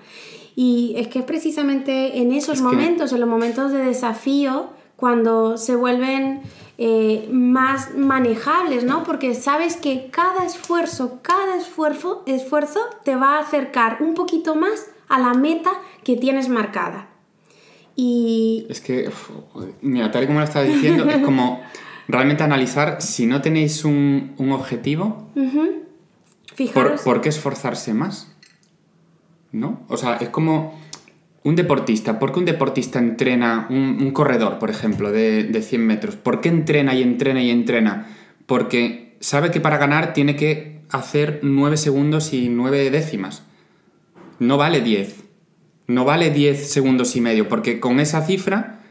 Y 0.55 0.93
es 0.97 1.07
que 1.07 1.19
es 1.19 1.25
precisamente 1.25 2.19
en 2.19 2.31
esos 2.31 2.61
momentos, 2.61 3.13
en 3.13 3.19
los 3.21 3.29
momentos 3.29 3.71
de 3.71 3.79
desafío, 3.79 4.69
cuando 5.01 5.57
se 5.57 5.75
vuelven 5.75 6.41
eh, 6.77 7.27
más 7.33 7.95
manejables, 7.95 8.83
¿no? 8.83 9.03
Porque 9.03 9.33
sabes 9.33 9.75
que 9.75 10.09
cada 10.11 10.45
esfuerzo, 10.45 11.21
cada 11.23 11.57
esfuerzo, 11.57 12.21
esfuerzo 12.27 12.79
te 13.03 13.15
va 13.15 13.37
a 13.37 13.39
acercar 13.39 13.97
un 14.01 14.13
poquito 14.13 14.53
más 14.53 14.91
a 15.09 15.17
la 15.17 15.33
meta 15.33 15.71
que 16.03 16.17
tienes 16.17 16.49
marcada. 16.49 17.09
Y... 17.95 18.67
Es 18.69 18.79
que, 18.79 19.09
mira, 19.81 20.11
tal 20.11 20.23
y 20.23 20.27
como 20.27 20.37
lo 20.37 20.45
estaba 20.45 20.65
diciendo, 20.65 21.09
es 21.09 21.23
como 21.25 21.63
realmente 22.07 22.43
analizar 22.43 23.01
si 23.01 23.25
no 23.25 23.41
tenéis 23.41 23.83
un, 23.83 24.35
objetivo, 24.51 25.29
¿por 27.03 27.21
qué 27.21 27.29
esforzarse 27.29 27.95
más? 27.95 28.35
¿No? 29.51 29.81
O 29.87 29.97
sea, 29.97 30.17
es 30.17 30.29
como 30.29 30.79
un 31.43 31.55
deportista, 31.55 32.19
¿por 32.19 32.31
qué 32.31 32.39
un 32.39 32.45
deportista 32.45 32.99
entrena, 32.99 33.67
un, 33.69 34.11
corredor, 34.11 34.59
por 34.59 34.69
ejemplo, 34.69 35.11
de, 35.11 35.43
de, 35.43 35.61
100 35.61 35.85
metros? 35.85 36.15
¿Por 36.15 36.39
qué 36.39 36.49
entrena 36.49 36.93
y 36.93 37.01
entrena 37.01 37.41
y 37.41 37.49
entrena? 37.49 38.07
Porque 38.45 39.15
sabe 39.19 39.49
que 39.49 39.59
para 39.59 39.77
ganar 39.77 40.13
tiene 40.13 40.35
que 40.35 40.81
hacer 40.89 41.39
9 41.41 41.77
segundos 41.77 42.33
y 42.33 42.49
9 42.49 42.91
décimas. 42.91 43.43
No 44.39 44.57
vale 44.57 44.81
10. 44.81 45.23
No 45.87 46.05
vale 46.05 46.29
10 46.29 46.69
segundos 46.69 47.15
y 47.15 47.21
medio, 47.21 47.47
porque 47.49 47.79
con 47.79 47.99
esa 47.99 48.21
cifra 48.21 48.81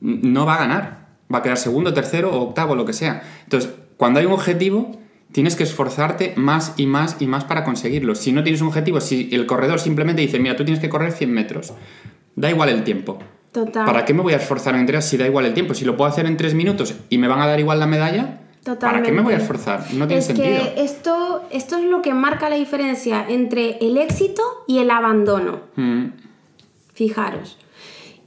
no 0.00 0.44
va 0.44 0.54
a 0.54 0.58
ganar. 0.58 1.08
Va 1.32 1.38
a 1.38 1.42
quedar 1.42 1.56
segundo, 1.56 1.94
tercero 1.94 2.30
o 2.32 2.42
octavo, 2.42 2.74
lo 2.74 2.84
que 2.84 2.92
sea. 2.92 3.22
Entonces, 3.44 3.70
cuando 3.96 4.20
hay 4.20 4.26
un 4.26 4.32
objetivo, 4.32 4.98
tienes 5.32 5.56
que 5.56 5.64
esforzarte 5.64 6.34
más 6.36 6.74
y 6.76 6.86
más 6.86 7.16
y 7.20 7.26
más 7.26 7.44
para 7.44 7.64
conseguirlo. 7.64 8.14
Si 8.14 8.32
no 8.32 8.42
tienes 8.42 8.60
un 8.60 8.68
objetivo, 8.68 9.00
si 9.00 9.30
el 9.32 9.46
corredor 9.46 9.80
simplemente 9.80 10.22
dice, 10.22 10.38
mira, 10.38 10.56
tú 10.56 10.64
tienes 10.64 10.80
que 10.80 10.88
correr 10.88 11.12
100 11.12 11.32
metros, 11.32 11.72
da 12.36 12.50
igual 12.50 12.68
el 12.68 12.84
tiempo. 12.84 13.18
Total. 13.50 13.84
¿Para 13.84 14.04
qué 14.04 14.14
me 14.14 14.22
voy 14.22 14.32
a 14.32 14.36
esforzar 14.36 14.74
en 14.74 14.80
entrenar 14.80 15.02
si 15.02 15.16
da 15.16 15.26
igual 15.26 15.44
el 15.44 15.54
tiempo? 15.54 15.74
Si 15.74 15.84
lo 15.84 15.96
puedo 15.96 16.10
hacer 16.10 16.26
en 16.26 16.36
3 16.36 16.54
minutos 16.54 16.94
y 17.10 17.18
me 17.18 17.28
van 17.28 17.40
a 17.40 17.46
dar 17.46 17.60
igual 17.60 17.80
la 17.80 17.86
medalla, 17.86 18.38
¿Para 18.80 19.02
qué 19.02 19.10
me 19.10 19.22
voy 19.22 19.34
a 19.34 19.38
esforzar? 19.38 19.92
No 19.94 20.06
tiene 20.06 20.20
es 20.20 20.26
sentido. 20.26 20.46
Que 20.46 20.82
esto, 20.82 21.42
esto 21.50 21.78
es 21.78 21.84
lo 21.84 22.00
que 22.00 22.14
marca 22.14 22.48
la 22.48 22.54
diferencia 22.54 23.26
entre 23.28 23.78
el 23.78 23.98
éxito 23.98 24.42
y 24.68 24.78
el 24.78 24.90
abandono. 24.90 25.62
Mm. 25.74 26.10
Fijaros. 26.94 27.58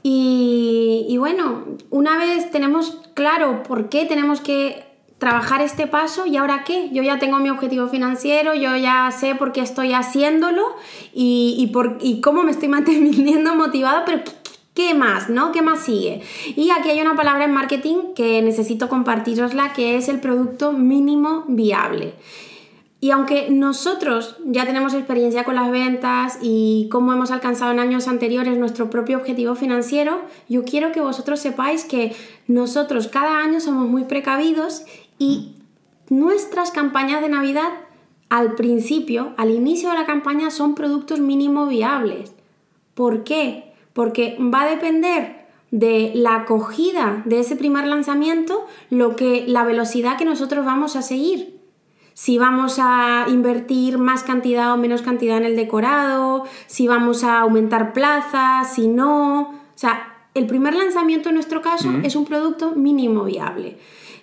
Y, 0.02 1.06
y, 1.08 1.16
bueno, 1.16 1.64
una 1.90 2.18
vez 2.18 2.50
tenemos 2.50 3.00
claro 3.14 3.62
por 3.62 3.88
qué 3.88 4.04
tenemos 4.04 4.40
que 4.40 4.85
trabajar 5.18 5.62
este 5.62 5.86
paso 5.86 6.26
y 6.26 6.36
ahora 6.36 6.64
qué, 6.64 6.90
yo 6.92 7.02
ya 7.02 7.18
tengo 7.18 7.38
mi 7.38 7.48
objetivo 7.48 7.88
financiero, 7.88 8.54
yo 8.54 8.76
ya 8.76 9.10
sé 9.10 9.34
por 9.34 9.52
qué 9.52 9.62
estoy 9.62 9.92
haciéndolo 9.92 10.62
y, 11.14 11.56
y, 11.58 11.68
por, 11.68 11.98
y 12.00 12.20
cómo 12.20 12.42
me 12.42 12.50
estoy 12.50 12.68
manteniendo 12.76 13.54
motivado, 13.54 14.02
pero 14.04 14.22
¿qué, 14.74 14.94
más? 14.94 15.30
¿no? 15.30 15.52
¿Qué 15.52 15.62
más 15.62 15.80
sigue? 15.80 16.20
Y 16.54 16.70
aquí 16.70 16.90
hay 16.90 17.00
una 17.00 17.16
palabra 17.16 17.46
en 17.46 17.52
marketing 17.52 18.14
que 18.14 18.42
necesito 18.42 18.88
compartirosla, 18.88 19.72
que 19.72 19.96
es 19.96 20.08
el 20.08 20.20
producto 20.20 20.72
mínimo 20.72 21.44
viable. 21.48 22.14
Y 22.98 23.10
aunque 23.10 23.50
nosotros 23.50 24.36
ya 24.46 24.64
tenemos 24.64 24.94
experiencia 24.94 25.44
con 25.44 25.54
las 25.54 25.70
ventas 25.70 26.38
y 26.40 26.88
cómo 26.90 27.12
hemos 27.12 27.30
alcanzado 27.30 27.72
en 27.72 27.78
años 27.78 28.08
anteriores 28.08 28.58
nuestro 28.58 28.88
propio 28.88 29.18
objetivo 29.18 29.54
financiero, 29.54 30.22
yo 30.48 30.64
quiero 30.64 30.92
que 30.92 31.00
vosotros 31.00 31.38
sepáis 31.38 31.84
que 31.84 32.16
nosotros 32.48 33.08
cada 33.08 33.38
año 33.42 33.60
somos 33.60 33.86
muy 33.86 34.04
precavidos 34.04 34.84
y 35.18 35.54
nuestras 36.08 36.70
campañas 36.70 37.20
de 37.20 37.28
Navidad 37.28 37.70
al 38.28 38.54
principio, 38.54 39.32
al 39.36 39.50
inicio 39.50 39.90
de 39.90 39.96
la 39.96 40.06
campaña, 40.06 40.50
son 40.50 40.74
productos 40.74 41.20
mínimo 41.20 41.66
viables. 41.66 42.34
¿Por 42.94 43.24
qué? 43.24 43.72
Porque 43.92 44.36
va 44.40 44.62
a 44.62 44.70
depender 44.70 45.46
de 45.70 46.12
la 46.14 46.36
acogida 46.36 47.22
de 47.24 47.40
ese 47.40 47.56
primer 47.56 47.86
lanzamiento 47.86 48.66
lo 48.90 49.16
que 49.16 49.44
la 49.46 49.64
velocidad 49.64 50.16
que 50.16 50.24
nosotros 50.24 50.64
vamos 50.64 50.96
a 50.96 51.02
seguir. 51.02 51.60
Si 52.14 52.38
vamos 52.38 52.78
a 52.80 53.26
invertir 53.28 53.98
más 53.98 54.22
cantidad 54.22 54.72
o 54.72 54.78
menos 54.78 55.02
cantidad 55.02 55.36
en 55.36 55.44
el 55.44 55.54
decorado, 55.54 56.44
si 56.66 56.88
vamos 56.88 57.24
a 57.24 57.40
aumentar 57.40 57.92
plazas, 57.92 58.72
si 58.72 58.88
no. 58.88 59.40
O 59.50 59.78
sea, 59.78 60.14
el 60.32 60.46
primer 60.46 60.74
lanzamiento 60.74 61.28
en 61.28 61.34
nuestro 61.34 61.60
caso 61.60 61.90
es 62.02 62.16
un 62.16 62.24
producto 62.24 62.72
mínimo 62.72 63.24
viable. 63.24 63.76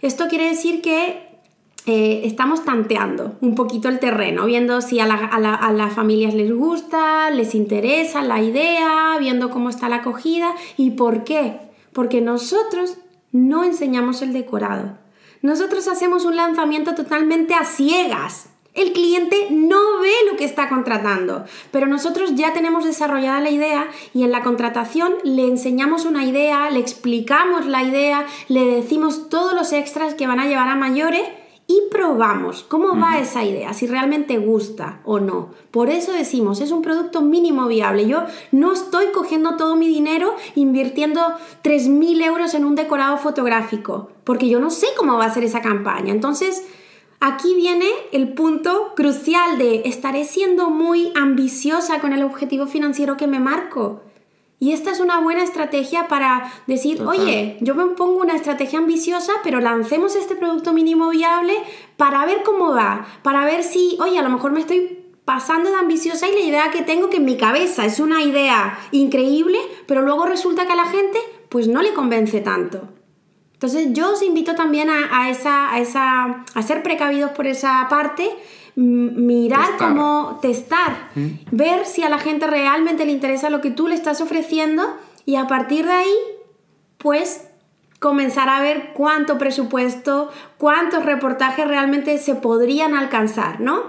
Esto 0.03 0.27
quiere 0.27 0.49
decir 0.49 0.81
que 0.81 1.39
eh, 1.85 2.23
estamos 2.25 2.65
tanteando 2.65 3.37
un 3.39 3.55
poquito 3.55 3.87
el 3.87 3.99
terreno, 3.99 4.45
viendo 4.45 4.81
si 4.81 4.99
a, 4.99 5.07
las 5.07 5.93
familias 5.93 6.33
les 6.33 6.53
gusta, 6.53 7.29
les 7.29 7.55
interesa 7.55 8.21
la 8.21 8.41
idea, 8.41 9.15
viendo 9.17 9.49
cómo 9.49 9.69
está 9.69 9.87
la 9.87 9.97
acogida 9.97 10.55
y 10.75 10.91
por 10.91 11.23
qué. 11.23 11.57
Porque 11.93 12.19
nosotros 12.19 12.97
no 13.31 13.63
enseñamos 13.63 14.21
el 14.21 14.33
decorado. 14.33 14.97
Nosotros 15.41 15.87
hacemos 15.87 16.25
un 16.25 16.35
lanzamiento 16.35 16.95
totalmente 16.95 17.53
a 17.53 17.63
ciegas. 17.63 18.49
El 18.73 18.91
cliente 18.91 19.49
no 19.51 19.99
ve 20.01 20.11
lo 20.31 20.35
que 20.35 20.45
está 20.45 20.67
contratando, 20.67 21.45
pero 21.69 21.85
nosotros 21.85 22.33
ya 22.33 22.53
tenemos 22.53 22.83
desarrollada 22.83 23.39
la 23.39 23.51
idea 23.51 23.87
y 24.15 24.23
en 24.23 24.31
la 24.31 24.41
contratación 24.41 25.13
le 25.23 25.45
enseñamos 25.47 26.05
una 26.05 26.25
idea, 26.25 26.71
le 26.71 26.79
explicamos 26.79 27.67
la 27.67 27.83
idea, 27.83 28.25
le 28.47 28.65
decimos 28.65 29.29
todos 29.29 29.53
los 29.53 29.73
extras 29.73 30.15
que 30.15 30.25
van 30.25 30.39
a 30.39 30.47
llevar 30.47 30.69
a 30.69 30.75
mayores 30.75 31.21
y 31.67 31.81
probamos 31.91 32.63
cómo 32.63 32.99
va 32.99 33.19
esa 33.19 33.43
idea, 33.43 33.73
si 33.73 33.85
realmente 33.85 34.37
gusta 34.37 35.01
o 35.05 35.19
no. 35.19 35.51
Por 35.69 35.89
eso 35.89 36.11
decimos, 36.11 36.59
es 36.59 36.71
un 36.71 36.81
producto 36.81 37.21
mínimo 37.21 37.67
viable. 37.67 38.07
Yo 38.07 38.23
no 38.51 38.73
estoy 38.73 39.07
cogiendo 39.13 39.55
todo 39.55 39.75
mi 39.75 39.87
dinero 39.87 40.35
invirtiendo 40.55 41.21
3.000 41.63 42.25
euros 42.25 42.53
en 42.55 42.65
un 42.65 42.73
decorado 42.73 43.17
fotográfico, 43.17 44.09
porque 44.23 44.49
yo 44.49 44.59
no 44.59 44.71
sé 44.71 44.87
cómo 44.97 45.17
va 45.17 45.25
a 45.25 45.33
ser 45.33 45.43
esa 45.43 45.61
campaña. 45.61 46.11
Entonces, 46.11 46.65
aquí 47.23 47.55
viene 47.55 47.87
el 48.11 48.33
punto 48.33 48.91
crucial 48.97 49.57
de 49.57 49.83
estaré 49.85 50.25
siendo 50.25 50.69
muy 50.69 51.13
ambiciosa 51.15 52.01
con 52.01 52.11
el 52.11 52.21
objetivo 52.21 52.67
financiero 52.67 53.15
que 53.15 53.27
me 53.27 53.39
marco. 53.39 54.01
Y 54.59 54.73
esta 54.73 54.91
es 54.91 54.99
una 54.99 55.21
buena 55.21 55.41
estrategia 55.41 56.09
para 56.09 56.51
decir, 56.67 57.01
oye, 57.01 57.57
yo 57.61 57.75
me 57.75 57.85
pongo 57.95 58.19
una 58.19 58.35
estrategia 58.35 58.79
ambiciosa, 58.79 59.31
pero 59.41 59.61
lancemos 59.61 60.17
este 60.17 60.35
producto 60.35 60.73
mínimo 60.73 61.09
viable 61.11 61.53
para 61.95 62.25
ver 62.25 62.43
cómo 62.43 62.71
va, 62.71 63.07
para 63.23 63.45
ver 63.45 63.63
si, 63.63 63.97
oye, 64.01 64.19
a 64.19 64.21
lo 64.21 64.29
mejor 64.29 64.51
me 64.51 64.59
estoy 64.59 64.99
pasando 65.23 65.69
de 65.69 65.77
ambiciosa 65.77 66.27
y 66.27 66.33
la 66.33 66.41
idea 66.41 66.71
que 66.71 66.81
tengo 66.81 67.09
que 67.09 67.17
en 67.17 67.25
mi 67.25 67.37
cabeza 67.37 67.85
es 67.85 68.01
una 68.01 68.21
idea 68.21 68.77
increíble, 68.91 69.59
pero 69.87 70.01
luego 70.01 70.25
resulta 70.25 70.65
que 70.65 70.73
a 70.73 70.77
la 70.77 70.87
gente 70.87 71.19
pues 71.47 71.69
no 71.69 71.81
le 71.81 71.93
convence 71.93 72.41
tanto. 72.41 72.89
Entonces 73.63 73.93
yo 73.93 74.11
os 74.11 74.21
invito 74.21 74.55
también 74.55 74.89
a, 74.89 75.29
esa, 75.29 75.71
a, 75.71 75.79
esa, 75.79 76.43
a 76.53 76.61
ser 76.63 76.83
precavidos 76.83 77.31
por 77.31 77.47
esa 77.47 77.87
parte 77.89 78.29
mirar 78.75 79.77
cómo 79.77 80.39
testar, 80.41 81.09
ver 81.49 81.85
si 81.85 82.03
a 82.03 82.09
la 82.09 82.17
gente 82.17 82.45
realmente 82.45 83.05
le 83.05 83.13
interesa 83.13 83.49
lo 83.49 83.61
que 83.61 83.71
tú 83.71 83.87
le 83.87 83.95
estás 83.95 84.19
ofreciendo 84.19 84.83
y 85.25 85.37
a 85.37 85.47
partir 85.47 85.85
de 85.85 85.93
ahí, 85.93 86.15
pues 86.97 87.47
comenzar 87.99 88.49
a 88.49 88.61
ver 88.61 88.91
cuánto 88.93 89.37
presupuesto, 89.37 90.29
cuántos 90.57 91.05
reportajes 91.05 91.65
realmente 91.65 92.17
se 92.17 92.35
podrían 92.35 92.93
alcanzar, 92.93 93.61
¿no? 93.61 93.81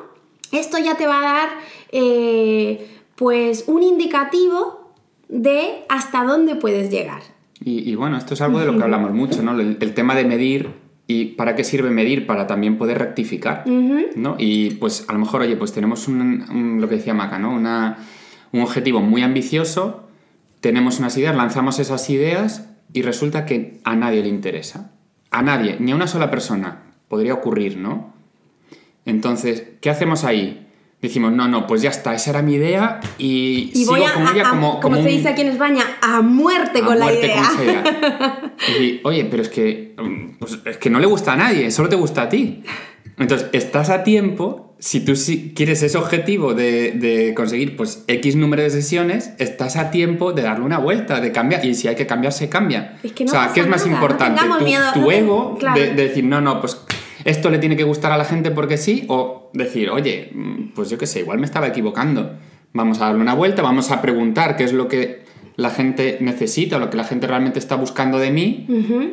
Esto 0.52 0.78
ya 0.78 0.96
te 0.96 1.08
va 1.08 1.18
a 1.18 1.22
dar 1.22 1.48
eh, 1.90 3.02
pues 3.16 3.64
un 3.66 3.82
indicativo 3.82 4.92
de 5.26 5.84
hasta 5.88 6.22
dónde 6.22 6.54
puedes 6.54 6.90
llegar. 6.92 7.33
Y, 7.66 7.94
bueno, 7.94 8.18
esto 8.18 8.34
es 8.34 8.42
algo 8.42 8.60
de 8.60 8.66
lo 8.66 8.76
que 8.76 8.82
hablamos 8.82 9.12
mucho, 9.12 9.42
¿no? 9.42 9.58
el 9.58 9.94
tema 9.94 10.14
de 10.14 10.24
medir 10.24 10.68
¿Y 11.06 11.26
para 11.26 11.54
qué 11.54 11.64
sirve 11.64 11.90
medir? 11.90 12.26
Para 12.26 12.46
también 12.46 12.78
poder 12.78 12.98
rectificar, 12.98 13.64
¿no? 13.66 14.36
Y 14.38 14.70
pues 14.76 15.04
a 15.06 15.12
lo 15.12 15.18
mejor, 15.18 15.42
oye, 15.42 15.54
pues 15.56 15.72
tenemos 15.72 16.08
un, 16.08 16.78
lo 16.80 16.88
que 16.88 16.96
decía 16.96 17.12
Maca, 17.12 17.38
¿no? 17.38 17.52
Una, 17.52 17.98
un 18.52 18.62
objetivo 18.62 19.00
muy 19.02 19.22
ambicioso, 19.22 20.08
tenemos 20.60 21.00
unas 21.00 21.16
ideas, 21.18 21.36
lanzamos 21.36 21.78
esas 21.78 22.08
ideas 22.08 22.70
y 22.94 23.02
resulta 23.02 23.44
que 23.44 23.80
a 23.84 23.96
nadie 23.96 24.22
le 24.22 24.28
interesa. 24.28 24.92
A 25.30 25.42
nadie, 25.42 25.76
ni 25.78 25.92
a 25.92 25.94
una 25.94 26.06
sola 26.06 26.30
persona. 26.30 26.94
Podría 27.08 27.34
ocurrir, 27.34 27.76
¿no? 27.76 28.14
Entonces, 29.04 29.72
¿qué 29.82 29.90
hacemos 29.90 30.24
ahí? 30.24 30.63
Decimos, 31.08 31.32
no, 31.32 31.48
no, 31.48 31.66
pues 31.66 31.82
ya 31.82 31.90
está, 31.90 32.14
esa 32.14 32.30
era 32.30 32.42
mi 32.42 32.54
idea 32.54 33.00
y, 33.18 33.70
sigo 33.74 33.92
voy 33.92 34.02
con 34.02 34.28
ella 34.28 34.48
como, 34.50 34.80
como, 34.80 34.96
se 34.96 35.08
dice 35.08 35.28
aquí 35.28 35.42
en 35.42 35.48
España, 35.48 35.84
a 36.00 36.22
muerte 36.22 36.80
con 36.80 36.98
la 36.98 37.12
idea. 37.12 37.42
Y, 38.80 39.00
oye, 39.02 39.24
pero 39.24 39.42
es 39.42 39.48
que, 39.48 39.96
pues, 40.38 40.60
es 40.64 40.76
que 40.78 40.88
no 40.88 41.00
le 41.00 41.06
gusta 41.06 41.32
a 41.32 41.36
nadie, 41.36 41.70
solo 41.70 41.88
te 41.88 41.96
gusta 41.96 42.22
a 42.22 42.28
ti. 42.28 42.62
Entonces, 43.18 43.48
estás 43.52 43.90
a 43.90 44.04
tiempo, 44.04 44.74
si 44.78 45.00
tú 45.00 45.12
quieres 45.54 45.82
ese 45.82 45.98
objetivo 45.98 46.54
de, 46.54 47.32
conseguir 47.36 47.76
pues 47.76 48.04
X 48.06 48.36
número 48.36 48.62
de 48.62 48.70
sesiones, 48.70 49.32
estás 49.38 49.76
a 49.76 49.90
tiempo 49.90 50.32
de 50.32 50.42
darle 50.42 50.64
una 50.64 50.78
vuelta, 50.78 51.20
de 51.20 51.32
cambiar, 51.32 51.64
y 51.64 51.74
si 51.74 51.88
hay 51.88 51.96
que 51.96 52.06
cambiar, 52.06 52.32
se 52.32 52.48
cambia. 52.48 52.96
Es 53.02 53.12
que 53.12 53.24
no 53.24 53.32
o 53.32 53.34
sea, 53.34 53.50
¿qué 53.52 53.60
es 53.60 53.68
más 53.68 53.86
importante? 53.86 54.40
tu, 54.94 55.10
ego 55.10 55.58
de, 55.74 55.94
de 55.94 56.08
decir, 56.08 56.24
no, 56.24 56.40
no, 56.40 56.60
pues 56.60 56.80
esto 57.24 57.50
le 57.50 57.58
tiene 57.58 57.76
que 57.76 57.84
gustar 57.84 58.12
a 58.12 58.16
la 58.16 58.24
gente 58.24 58.50
porque 58.50 58.76
sí, 58.76 59.04
o 59.08 59.50
decir, 59.52 59.90
oye, 59.90 60.30
mm, 60.32 60.72
pues 60.74 60.90
yo 60.90 60.98
qué 60.98 61.06
sé, 61.06 61.20
igual 61.20 61.38
me 61.38 61.46
estaba 61.46 61.66
equivocando. 61.66 62.32
Vamos 62.72 63.00
a 63.00 63.06
darle 63.06 63.20
una 63.20 63.34
vuelta, 63.34 63.62
vamos 63.62 63.90
a 63.90 64.02
preguntar 64.02 64.56
qué 64.56 64.64
es 64.64 64.72
lo 64.72 64.88
que 64.88 65.22
la 65.56 65.70
gente 65.70 66.18
necesita 66.20 66.76
o 66.76 66.80
lo 66.80 66.90
que 66.90 66.96
la 66.96 67.04
gente 67.04 67.26
realmente 67.26 67.60
está 67.60 67.76
buscando 67.76 68.18
de 68.18 68.30
mí 68.32 68.66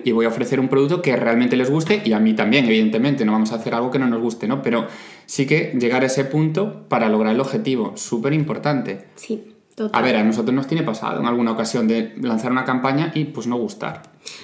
y 0.03 0.11
voy 0.11 0.25
a 0.25 0.29
ofrecer 0.29 0.59
un 0.59 0.69
producto 0.69 1.01
que 1.01 1.15
realmente 1.15 1.55
les 1.55 1.69
guste 1.69 2.01
y 2.03 2.13
a 2.13 2.19
mí 2.19 2.33
también, 2.33 2.65
evidentemente, 2.65 3.25
no 3.25 3.33
vamos 3.33 3.51
a 3.51 3.55
hacer 3.55 3.75
algo 3.75 3.91
que 3.91 3.99
no 3.99 4.07
nos 4.07 4.19
guste, 4.19 4.47
¿no? 4.47 4.63
Pero 4.63 4.87
sí 5.27 5.45
que 5.45 5.75
llegar 5.79 6.01
a 6.01 6.07
ese 6.07 6.25
punto 6.25 6.87
para 6.89 7.09
lograr 7.09 7.35
el 7.35 7.41
objetivo, 7.41 7.93
súper 7.95 8.33
importante. 8.33 9.05
Sí. 9.15 9.53
A 9.91 10.01
ver, 10.01 10.15
a 10.15 10.23
nosotros 10.23 10.53
nos 10.53 10.67
tiene 10.67 10.83
pasado 10.83 11.19
en 11.19 11.25
alguna 11.25 11.51
ocasión 11.51 11.87
de 11.87 12.13
lanzar 12.21 12.51
una 12.51 12.65
campaña 12.65 13.11
y 13.15 13.25
pues 13.25 13.47
no 13.47 13.57
gustar. 13.57 14.03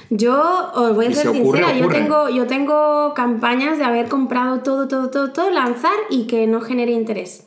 Yo 0.09 0.71
os 0.73 0.95
voy 0.95 1.07
a 1.07 1.13
ser 1.13 1.31
sincera, 1.31 1.77
Yo, 1.77 1.87
tengo, 1.89 2.29
yo 2.29 2.47
tengo 2.47 3.13
campañas 3.13 3.77
de 3.77 3.83
haber 3.83 4.07
comprado 4.07 4.59
todo, 4.59 4.87
todo, 4.87 5.09
todo, 5.09 5.31
todo, 5.31 5.49
lanzar 5.49 5.95
y 6.09 6.27
que 6.27 6.47
no 6.47 6.61
genere 6.61 6.91
interés. 6.91 7.43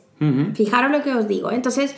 Fijaros 0.53 0.91
lo 0.91 1.01
que 1.01 1.15
os 1.15 1.27
digo. 1.27 1.49
Entonces, 1.51 1.95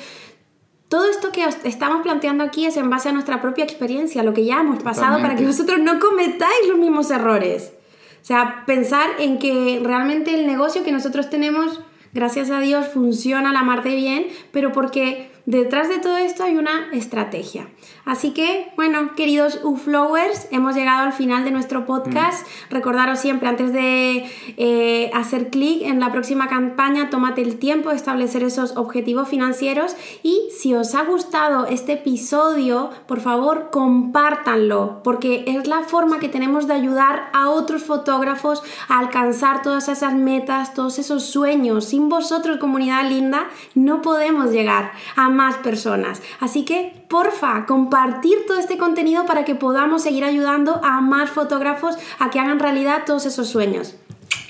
todo 0.88 1.10
esto 1.10 1.32
que 1.32 1.44
estamos 1.66 2.04
planteando 2.04 2.44
aquí 2.44 2.66
es 2.66 2.78
en 2.78 2.90
base 2.90 3.10
a 3.10 3.12
nuestra 3.12 3.42
propia 3.42 3.66
experiencia, 3.66 4.24
lo 4.24 4.34
que 4.34 4.46
ya 4.46 4.62
hemos 4.62 4.82
pasado 4.82 5.20
para 5.20 5.36
que 5.36 5.46
vosotros 5.46 5.80
no 5.80 6.00
cometáis 6.00 6.68
los 6.70 6.78
mismos 6.78 7.12
errores. 7.12 7.74
O 8.22 8.26
sea, 8.26 8.64
pensar 8.66 9.10
en 9.20 9.40
que 9.40 9.82
realmente 9.84 10.34
el 10.34 10.48
negocio 10.48 10.84
que 10.86 10.94
nosotros 10.94 11.30
tenemos, 11.30 11.82
gracias 12.14 12.52
a 12.52 12.62
Dios, 12.62 12.88
funciona 12.88 13.50
a 13.50 13.54
la 13.54 13.64
mar 13.64 13.84
de 13.84 13.96
bien, 13.96 14.28
pero 14.52 14.72
porque 14.72 15.33
detrás 15.46 15.90
de 15.90 16.00
todo 16.00 16.18
esto 16.18 16.44
hay 16.44 16.58
una 16.58 16.90
estrategia. 16.94 17.68
Así 18.06 18.32
que, 18.32 18.72
bueno, 18.76 19.16
queridos 19.16 19.60
UFlowers, 19.64 20.48
hemos 20.52 20.76
llegado 20.76 21.04
al 21.04 21.14
final 21.14 21.44
de 21.44 21.52
nuestro 21.52 21.86
podcast. 21.86 22.46
Mm. 22.46 22.74
Recordaros 22.74 23.20
siempre, 23.20 23.48
antes 23.48 23.74
de 23.74 24.30
eh, 24.58 25.12
hacer 25.14 25.50
clic 25.50 25.84
en 25.84 26.00
la 26.00 26.12
próxima 26.12 26.48
campaña, 26.48 27.10
tómate 27.10 27.42
el 27.42 27.60
tiempo 27.60 27.90
de 27.90 27.96
establecer 27.96 28.44
esos 28.44 28.76
objetivos 28.76 29.28
financieros 29.28 29.96
y 30.22 30.50
si 30.58 30.74
os 30.74 30.96
ha 30.96 31.04
gustado 31.04 31.66
este 31.66 31.94
episodio, 31.94 32.90
por 33.08 33.20
favor, 33.20 33.70
compártanlo, 33.72 35.02
porque 35.04 35.44
es 35.48 35.68
la 35.68 35.82
forma 35.84 36.20
que 36.20 36.30
tenemos 36.30 36.68
de 36.68 36.74
ayudar 36.74 37.30
a 37.34 37.50
otros 37.50 37.84
fotógrafos 37.84 38.64
a 38.88 39.00
alcanzar 39.00 39.62
todas 39.62 39.88
esas 39.90 40.14
metas, 40.14 40.74
todos 40.74 41.00
esos 41.00 41.24
sueños. 41.24 41.86
Sin 41.86 42.10
vosotros, 42.10 42.58
comunidad 42.58 43.08
linda, 43.08 43.48
no 43.76 44.02
podemos 44.02 44.52
llegar 44.52 44.92
a 45.16 45.30
más 45.36 45.58
personas. 45.58 46.22
Así 46.40 46.66
que, 46.66 47.06
porfa, 47.10 47.66
compartir 47.66 48.46
todo 48.48 48.58
este 48.58 48.78
contenido 48.78 49.26
para 49.26 49.46
que 49.46 49.56
podamos 49.56 50.04
seguir 50.04 50.24
ayudando 50.24 50.80
a 50.84 51.02
más 51.02 51.30
fotógrafos 51.30 51.98
a 52.20 52.30
que 52.30 52.40
hagan 52.40 52.60
realidad 52.60 53.04
todos 53.06 53.26
esos 53.26 53.48
sueños. 53.50 53.96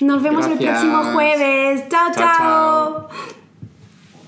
Nos 0.00 0.22
vemos 0.22 0.46
el 0.46 0.58
próximo 0.58 1.02
jueves. 1.12 1.88
chao. 1.88 2.10
chao. 2.14 2.36
chao. 2.36 3.43